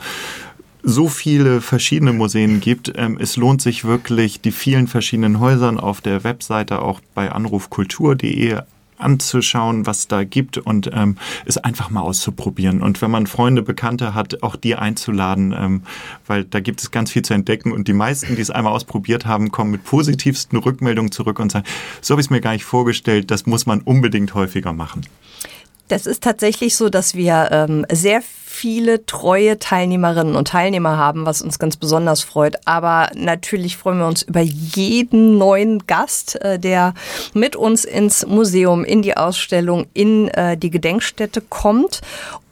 so 0.82 1.10
viele 1.10 1.62
verschiedene 1.62 2.14
Museen 2.14 2.62
gibt. 2.62 2.94
Ähm, 2.96 3.18
es 3.20 3.36
lohnt 3.36 3.62
sich 3.62 3.84
wirklich, 3.84 4.40
die 4.40 4.52
vielen 4.52 4.88
verschiedenen 4.88 5.40
Häusern 5.40 5.80
auf 5.80 6.00
der 6.00 6.24
Webseite, 6.24 6.82
auch 6.82 7.02
bei 7.14 7.32
anrufkultur.de 7.32 8.60
anzuschauen, 9.06 9.86
was 9.86 10.08
da 10.08 10.24
gibt 10.24 10.58
und 10.58 10.90
ähm, 10.92 11.16
es 11.46 11.58
einfach 11.58 11.90
mal 11.90 12.02
auszuprobieren. 12.02 12.82
Und 12.82 13.02
wenn 13.02 13.12
man 13.12 13.28
Freunde, 13.28 13.62
Bekannte 13.62 14.14
hat, 14.14 14.44
auch 14.44 14.56
die 14.56 14.76
einzuladen, 14.76 15.56
ähm, 15.58 15.84
weil 16.28 16.44
da 16.44 16.60
gibt 16.60 16.82
es 16.82 16.92
ganz 16.92 17.12
viel 17.12 17.22
zu 17.22 17.34
entdecken. 17.34 17.72
Und 17.72 17.88
die 17.88 17.94
meisten, 17.94 18.36
die 18.36 18.42
es 18.42 18.50
einmal 18.50 18.74
ausprobiert 18.74 19.26
haben, 19.26 19.52
kommen 19.52 19.72
mit 19.72 19.84
positivsten 19.84 20.58
Rückmeldungen 20.58 21.12
zurück 21.12 21.40
und 21.40 21.52
sagen, 21.52 21.66
so 22.02 22.14
habe 22.14 22.22
ich 22.22 22.28
es 22.28 22.32
mir 22.32 22.42
gar 22.42 22.54
nicht 22.54 22.66
vorgestellt, 22.66 23.32
das 23.32 23.46
muss 23.46 23.66
man 23.66 23.82
unbedingt 23.82 24.34
häufiger 24.34 24.74
machen. 24.74 25.02
Das 25.88 26.08
ist 26.08 26.24
tatsächlich 26.24 26.76
so, 26.76 26.90
dass 26.90 27.14
wir 27.14 27.50
ähm, 27.52 27.86
sehr 27.92 28.22
viele 28.56 29.06
treue 29.06 29.60
Teilnehmerinnen 29.60 30.36
und 30.36 30.48
Teilnehmer 30.48 30.98
haben, 30.98 31.26
was 31.26 31.42
uns 31.42 31.60
ganz 31.60 31.76
besonders 31.76 32.22
freut. 32.22 32.56
Aber 32.66 33.10
natürlich 33.14 33.78
freuen 33.78 34.00
wir 34.00 34.08
uns 34.08 34.24
über 34.24 34.40
jeden 34.40 35.38
neuen 35.38 35.86
Gast, 35.86 36.42
äh, 36.42 36.58
der 36.58 36.94
mit 37.34 37.56
uns 37.56 37.86
ins 37.86 38.26
Museum, 38.26 38.84
in 38.86 39.02
die 39.02 39.18
Ausstellung, 39.18 39.86
in 39.94 40.30
äh, 40.30 40.58
die 40.58 40.72
Gedenkstätte 40.72 41.42
kommt. 41.42 42.02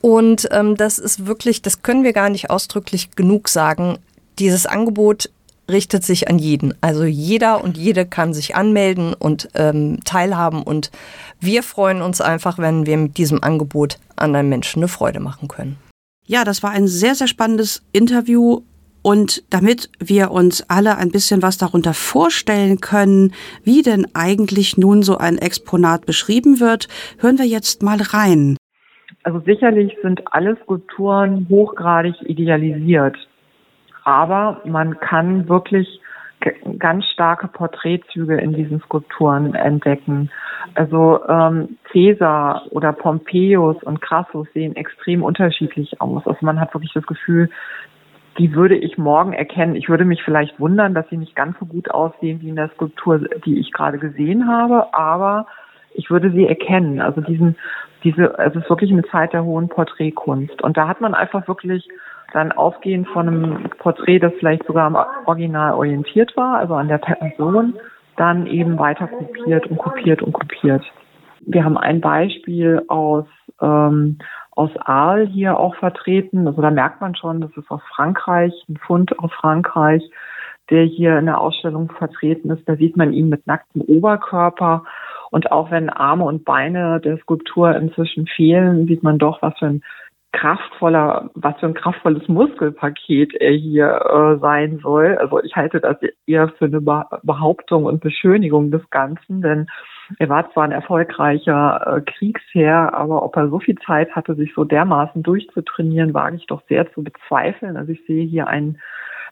Und 0.01 0.49
ähm, 0.51 0.75
das 0.75 0.99
ist 0.99 1.25
wirklich, 1.25 1.61
das 1.61 1.81
können 1.81 2.03
wir 2.03 2.13
gar 2.13 2.29
nicht 2.29 2.49
ausdrücklich 2.49 3.11
genug 3.15 3.47
sagen. 3.47 3.97
Dieses 4.39 4.65
Angebot 4.65 5.29
richtet 5.73 6.03
sich 6.03 6.29
an 6.29 6.39
jeden. 6.39 6.73
Also 6.81 7.03
jeder 7.03 7.63
und 7.63 7.77
jede 7.77 8.05
kann 8.05 8.33
sich 8.33 8.55
anmelden 8.55 9.13
und 9.13 9.49
ähm, 9.55 9.99
teilhaben. 10.05 10.63
Und 10.63 10.91
wir 11.39 11.63
freuen 11.63 12.01
uns 12.01 12.21
einfach, 12.21 12.57
wenn 12.57 12.85
wir 12.85 12.97
mit 12.97 13.17
diesem 13.17 13.43
Angebot 13.43 13.97
anderen 14.15 14.47
Menschen 14.47 14.79
eine 14.79 14.87
Freude 14.87 15.19
machen 15.19 15.49
können. 15.49 15.77
Ja, 16.25 16.45
das 16.45 16.63
war 16.63 16.71
ein 16.71 16.87
sehr, 16.87 17.15
sehr 17.15 17.27
spannendes 17.27 17.83
Interview. 17.91 18.61
Und 19.01 19.43
damit 19.49 19.89
wir 19.99 20.31
uns 20.31 20.63
alle 20.69 20.97
ein 20.97 21.11
bisschen 21.11 21.41
was 21.41 21.57
darunter 21.57 21.93
vorstellen 21.93 22.79
können, 22.79 23.33
wie 23.65 23.81
denn 23.81 24.07
eigentlich 24.13 24.77
nun 24.77 25.03
so 25.03 25.17
ein 25.17 25.37
Exponat 25.37 26.05
beschrieben 26.05 26.61
wird, 26.61 26.87
hören 27.19 27.37
wir 27.37 27.45
jetzt 27.45 27.83
mal 27.83 27.97
rein. 28.01 28.55
Also 29.23 29.41
sicherlich 29.45 29.93
sind 30.01 30.21
alle 30.31 30.57
Skulpturen 30.63 31.47
hochgradig 31.49 32.15
idealisiert 32.21 33.17
aber 34.03 34.61
man 34.65 34.99
kann 34.99 35.47
wirklich 35.49 35.99
ganz 36.77 37.05
starke 37.05 37.47
Porträtzüge 37.47 38.35
in 38.35 38.53
diesen 38.53 38.81
Skulpturen 38.81 39.55
entdecken. 39.55 40.29
Also 40.75 41.21
ähm, 41.27 41.77
Caesar 41.91 42.63
oder 42.71 42.91
Pompeius 42.91 43.81
und 43.83 44.01
Crassus 44.01 44.47
sehen 44.53 44.75
extrem 44.75 45.23
unterschiedlich 45.23 46.01
aus. 46.01 46.25
Also 46.25 46.39
man 46.41 46.59
hat 46.59 46.73
wirklich 46.73 46.93
das 46.93 47.05
Gefühl, 47.05 47.49
die 48.37 48.53
würde 48.53 48.75
ich 48.75 48.97
morgen 48.97 49.33
erkennen. 49.33 49.75
Ich 49.75 49.89
würde 49.89 50.05
mich 50.05 50.23
vielleicht 50.23 50.59
wundern, 50.59 50.93
dass 50.93 51.07
sie 51.09 51.17
nicht 51.17 51.35
ganz 51.35 51.57
so 51.59 51.65
gut 51.65 51.91
aussehen 51.91 52.41
wie 52.41 52.49
in 52.49 52.55
der 52.55 52.69
Skulptur, 52.69 53.19
die 53.45 53.59
ich 53.59 53.71
gerade 53.71 53.99
gesehen 53.99 54.47
habe, 54.47 54.93
aber 54.93 55.45
ich 55.93 56.09
würde 56.09 56.31
sie 56.31 56.47
erkennen. 56.47 56.99
Also 56.99 57.21
diesen, 57.21 57.55
diese, 58.03 58.37
es 58.39 58.55
ist 58.55 58.69
wirklich 58.69 58.91
eine 58.91 59.03
Zeit 59.03 59.33
der 59.33 59.43
hohen 59.43 59.69
Porträtkunst. 59.69 60.61
Und 60.61 60.77
da 60.77 60.87
hat 60.87 60.99
man 60.99 61.13
einfach 61.13 61.47
wirklich 61.47 61.87
dann 62.33 62.51
ausgehend 62.51 63.07
von 63.09 63.27
einem 63.27 63.69
Porträt, 63.79 64.19
das 64.19 64.33
vielleicht 64.39 64.65
sogar 64.65 64.85
am 64.87 64.97
Original 65.25 65.73
orientiert 65.73 66.35
war, 66.35 66.57
also 66.57 66.73
an 66.73 66.87
der 66.87 66.97
Person, 66.97 67.75
dann 68.17 68.47
eben 68.47 68.77
weiter 68.77 69.07
kopiert 69.07 69.67
und 69.67 69.77
kopiert 69.77 70.21
und 70.21 70.33
kopiert. 70.33 70.83
Wir 71.45 71.63
haben 71.63 71.77
ein 71.77 72.01
Beispiel 72.01 72.83
aus, 72.87 73.25
ähm, 73.61 74.17
aus 74.51 74.71
Aal 74.77 75.27
hier 75.27 75.59
auch 75.59 75.75
vertreten. 75.75 76.47
Also 76.47 76.61
da 76.61 76.71
merkt 76.71 77.01
man 77.01 77.15
schon, 77.15 77.41
das 77.41 77.51
ist 77.57 77.69
aus 77.69 77.81
Frankreich, 77.95 78.53
ein 78.69 78.77
Fund 78.77 79.17
aus 79.19 79.31
Frankreich, 79.33 80.03
der 80.69 80.83
hier 80.83 81.17
in 81.17 81.25
der 81.25 81.41
Ausstellung 81.41 81.91
vertreten 81.97 82.49
ist. 82.51 82.67
Da 82.67 82.75
sieht 82.75 82.95
man 82.95 83.13
ihn 83.13 83.29
mit 83.29 83.45
nacktem 83.45 83.81
Oberkörper. 83.81 84.83
Und 85.31 85.51
auch 85.51 85.71
wenn 85.71 85.89
Arme 85.89 86.25
und 86.25 86.45
Beine 86.45 87.01
der 87.01 87.17
Skulptur 87.17 87.75
inzwischen 87.75 88.27
fehlen, 88.27 88.87
sieht 88.87 89.03
man 89.03 89.17
doch, 89.17 89.41
was 89.41 89.57
für 89.57 89.65
ein 89.65 89.83
kraftvoller, 90.33 91.29
was 91.35 91.57
für 91.59 91.67
ein 91.67 91.73
kraftvolles 91.75 92.27
Muskelpaket 92.27 93.35
er 93.35 93.53
hier 93.53 93.87
äh, 93.87 94.39
sein 94.39 94.79
soll. 94.79 95.17
Also 95.19 95.41
ich 95.41 95.55
halte 95.55 95.79
das 95.79 95.97
eher 96.25 96.49
für 96.49 96.65
eine 96.65 96.81
Behauptung 96.81 97.85
und 97.85 98.01
Beschönigung 98.01 98.71
des 98.71 98.81
Ganzen, 98.89 99.41
denn 99.41 99.67
er 100.19 100.29
war 100.29 100.51
zwar 100.51 100.65
ein 100.65 100.71
erfolgreicher 100.71 101.97
äh, 101.97 102.01
Kriegsherr, 102.01 102.93
aber 102.93 103.23
ob 103.23 103.35
er 103.37 103.49
so 103.49 103.59
viel 103.59 103.77
Zeit 103.85 104.15
hatte, 104.15 104.35
sich 104.35 104.53
so 104.53 104.65
dermaßen 104.65 105.23
durchzutrainieren, 105.23 106.13
wage 106.13 106.37
ich 106.37 106.47
doch 106.47 106.61
sehr 106.67 106.91
zu 106.93 107.03
bezweifeln. 107.03 107.77
Also 107.77 107.91
ich 107.91 108.05
sehe 108.05 108.25
hier 108.25 108.47
einen 108.47 108.79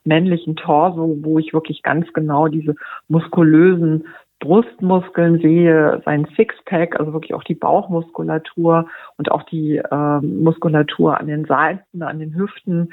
männlichen 0.03 0.55
Torso, 0.55 1.17
wo 1.21 1.39
ich 1.39 1.53
wirklich 1.53 1.83
ganz 1.83 2.11
genau 2.13 2.47
diese 2.47 2.75
muskulösen 3.07 4.07
Brustmuskeln 4.41 5.39
sehe, 5.39 6.01
sein 6.04 6.27
Sixpack, 6.36 6.99
also 6.99 7.13
wirklich 7.13 7.34
auch 7.34 7.43
die 7.43 7.56
Bauchmuskulatur 7.56 8.88
und 9.17 9.32
auch 9.32 9.43
die 9.43 9.77
äh, 9.77 10.19
Muskulatur 10.19 11.17
an 11.17 11.27
den 11.27 11.45
Seiten, 11.45 12.01
an 12.01 12.19
den 12.19 12.36
Hüften 12.36 12.91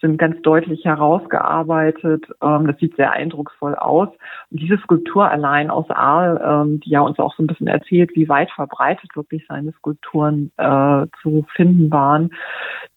sind 0.00 0.18
ganz 0.18 0.40
deutlich 0.42 0.84
herausgearbeitet. 0.84 2.26
Ähm, 2.42 2.66
das 2.66 2.76
sieht 2.78 2.96
sehr 2.96 3.12
eindrucksvoll 3.12 3.74
aus. 3.74 4.08
Und 4.50 4.60
diese 4.60 4.78
Skulptur 4.78 5.30
allein 5.30 5.70
aus 5.70 5.88
Aal, 5.90 6.40
ähm, 6.44 6.80
die 6.80 6.90
ja 6.90 7.00
uns 7.00 7.18
auch 7.18 7.34
so 7.34 7.42
ein 7.42 7.46
bisschen 7.46 7.66
erzählt, 7.66 8.10
wie 8.14 8.28
weit 8.28 8.50
verbreitet 8.50 9.14
wirklich 9.16 9.44
seine 9.48 9.72
Skulpturen 9.72 10.52
äh, 10.56 11.06
zu 11.22 11.46
finden 11.54 11.90
waren, 11.90 12.30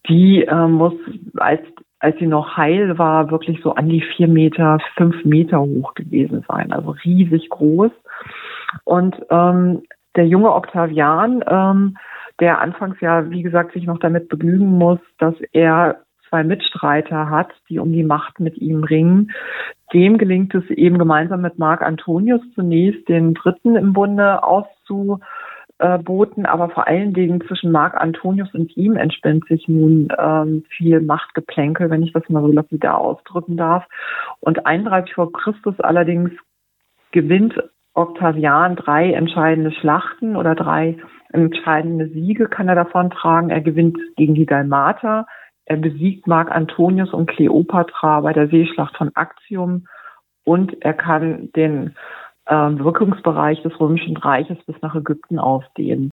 die 0.08 0.44
äh, 0.44 0.66
muss 0.66 0.94
als 1.36 1.62
als 2.04 2.18
sie 2.18 2.26
noch 2.26 2.58
heil 2.58 2.98
war, 2.98 3.30
wirklich 3.30 3.62
so 3.62 3.74
an 3.74 3.88
die 3.88 4.02
vier 4.02 4.28
Meter, 4.28 4.78
fünf 4.94 5.24
Meter 5.24 5.60
hoch 5.60 5.94
gewesen 5.94 6.44
sein, 6.46 6.70
also 6.70 6.94
riesig 7.02 7.48
groß. 7.48 7.92
Und 8.84 9.16
ähm, 9.30 9.82
der 10.14 10.26
junge 10.26 10.52
Octavian, 10.52 11.42
ähm, 11.48 11.96
der 12.40 12.60
anfangs 12.60 13.00
ja, 13.00 13.30
wie 13.30 13.42
gesagt, 13.42 13.72
sich 13.72 13.86
noch 13.86 13.98
damit 13.98 14.28
begnügen 14.28 14.76
muss, 14.76 14.98
dass 15.18 15.34
er 15.52 16.00
zwei 16.28 16.44
Mitstreiter 16.44 17.30
hat, 17.30 17.52
die 17.70 17.78
um 17.78 17.90
die 17.92 18.04
Macht 18.04 18.38
mit 18.38 18.58
ihm 18.58 18.84
ringen. 18.84 19.30
Dem 19.94 20.18
gelingt 20.18 20.54
es 20.54 20.68
eben 20.68 20.98
gemeinsam 20.98 21.40
mit 21.40 21.58
Marc 21.58 21.80
Antonius 21.80 22.42
zunächst, 22.54 23.08
den 23.08 23.32
Dritten 23.32 23.76
im 23.76 23.94
Bunde 23.94 24.42
auszu 24.42 25.20
äh, 25.84 25.98
boten, 25.98 26.46
aber 26.46 26.70
vor 26.70 26.88
allen 26.88 27.12
Dingen 27.12 27.42
zwischen 27.42 27.70
Marc 27.70 28.00
Antonius 28.00 28.54
und 28.54 28.74
ihm 28.74 28.96
entspinnt 28.96 29.46
sich 29.48 29.68
nun 29.68 30.08
ähm, 30.18 30.64
viel 30.70 31.02
Machtgeplänkel, 31.02 31.90
wenn 31.90 32.02
ich 32.02 32.14
das 32.14 32.26
mal 32.30 32.40
so 32.40 32.48
lapidar 32.48 32.96
ausdrücken 32.96 33.58
darf. 33.58 33.84
Und 34.40 34.64
31 34.64 35.14
vor 35.14 35.30
Christus 35.30 35.78
allerdings 35.80 36.30
gewinnt 37.12 37.62
Octavian 37.92 38.76
drei 38.76 39.12
entscheidende 39.12 39.72
Schlachten 39.72 40.36
oder 40.36 40.54
drei 40.54 40.96
entscheidende 41.32 42.08
Siege 42.08 42.48
kann 42.48 42.68
er 42.68 42.76
davon 42.76 43.10
tragen. 43.10 43.50
Er 43.50 43.60
gewinnt 43.60 43.98
gegen 44.16 44.34
die 44.34 44.46
Dalmater, 44.46 45.26
er 45.66 45.76
besiegt 45.76 46.26
Marc 46.26 46.50
Antonius 46.50 47.12
und 47.12 47.26
Kleopatra 47.26 48.22
bei 48.22 48.32
der 48.32 48.48
Seeschlacht 48.48 48.96
von 48.96 49.10
Actium 49.14 49.86
und 50.44 50.82
er 50.82 50.94
kann 50.94 51.52
den 51.52 51.94
Wirkungsbereich 52.46 53.62
des 53.62 53.78
Römischen 53.80 54.16
Reiches 54.16 54.58
bis 54.66 54.76
nach 54.82 54.94
Ägypten 54.94 55.38
ausdehnen. 55.38 56.10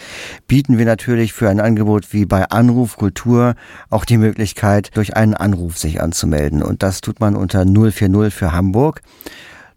bieten 0.49 0.77
wir 0.77 0.85
natürlich 0.85 1.31
für 1.31 1.49
ein 1.49 1.61
Angebot 1.61 2.11
wie 2.11 2.25
bei 2.25 2.49
Anruf 2.49 2.97
Kultur 2.97 3.55
auch 3.89 4.03
die 4.03 4.17
Möglichkeit, 4.17 4.97
durch 4.97 5.15
einen 5.15 5.33
Anruf 5.33 5.77
sich 5.77 6.01
anzumelden. 6.01 6.61
Und 6.61 6.83
das 6.83 6.99
tut 6.99 7.21
man 7.21 7.37
unter 7.37 7.63
040 7.65 8.33
für 8.33 8.51
Hamburg 8.51 9.01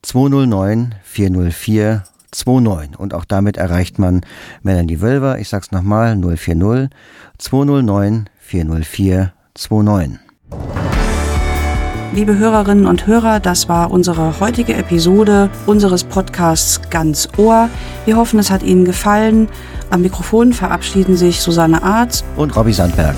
209 0.02 0.96
404 1.04 2.02
29. 2.34 2.98
Und 2.98 3.14
auch 3.14 3.24
damit 3.24 3.56
erreicht 3.56 3.98
man 3.98 4.22
Melanie 4.62 5.00
Wölver. 5.00 5.38
Ich 5.38 5.48
sag's 5.48 5.70
nochmal, 5.70 6.16
040 6.16 6.90
209 7.38 8.28
404 8.38 9.32
29. 9.70 10.18
Liebe 12.12 12.38
Hörerinnen 12.38 12.86
und 12.86 13.06
Hörer, 13.06 13.40
das 13.40 13.68
war 13.68 13.90
unsere 13.90 14.40
heutige 14.40 14.74
Episode 14.74 15.50
unseres 15.66 16.04
Podcasts 16.04 16.80
Ganz 16.88 17.28
Ohr. 17.36 17.68
Wir 18.06 18.16
hoffen, 18.16 18.38
es 18.38 18.50
hat 18.50 18.62
Ihnen 18.62 18.84
gefallen. 18.84 19.48
Am 19.90 20.02
Mikrofon 20.02 20.52
verabschieden 20.52 21.16
sich 21.16 21.40
Susanne 21.40 21.82
Arzt 21.82 22.24
und 22.36 22.56
Robbie 22.56 22.72
Sandberg. 22.72 23.16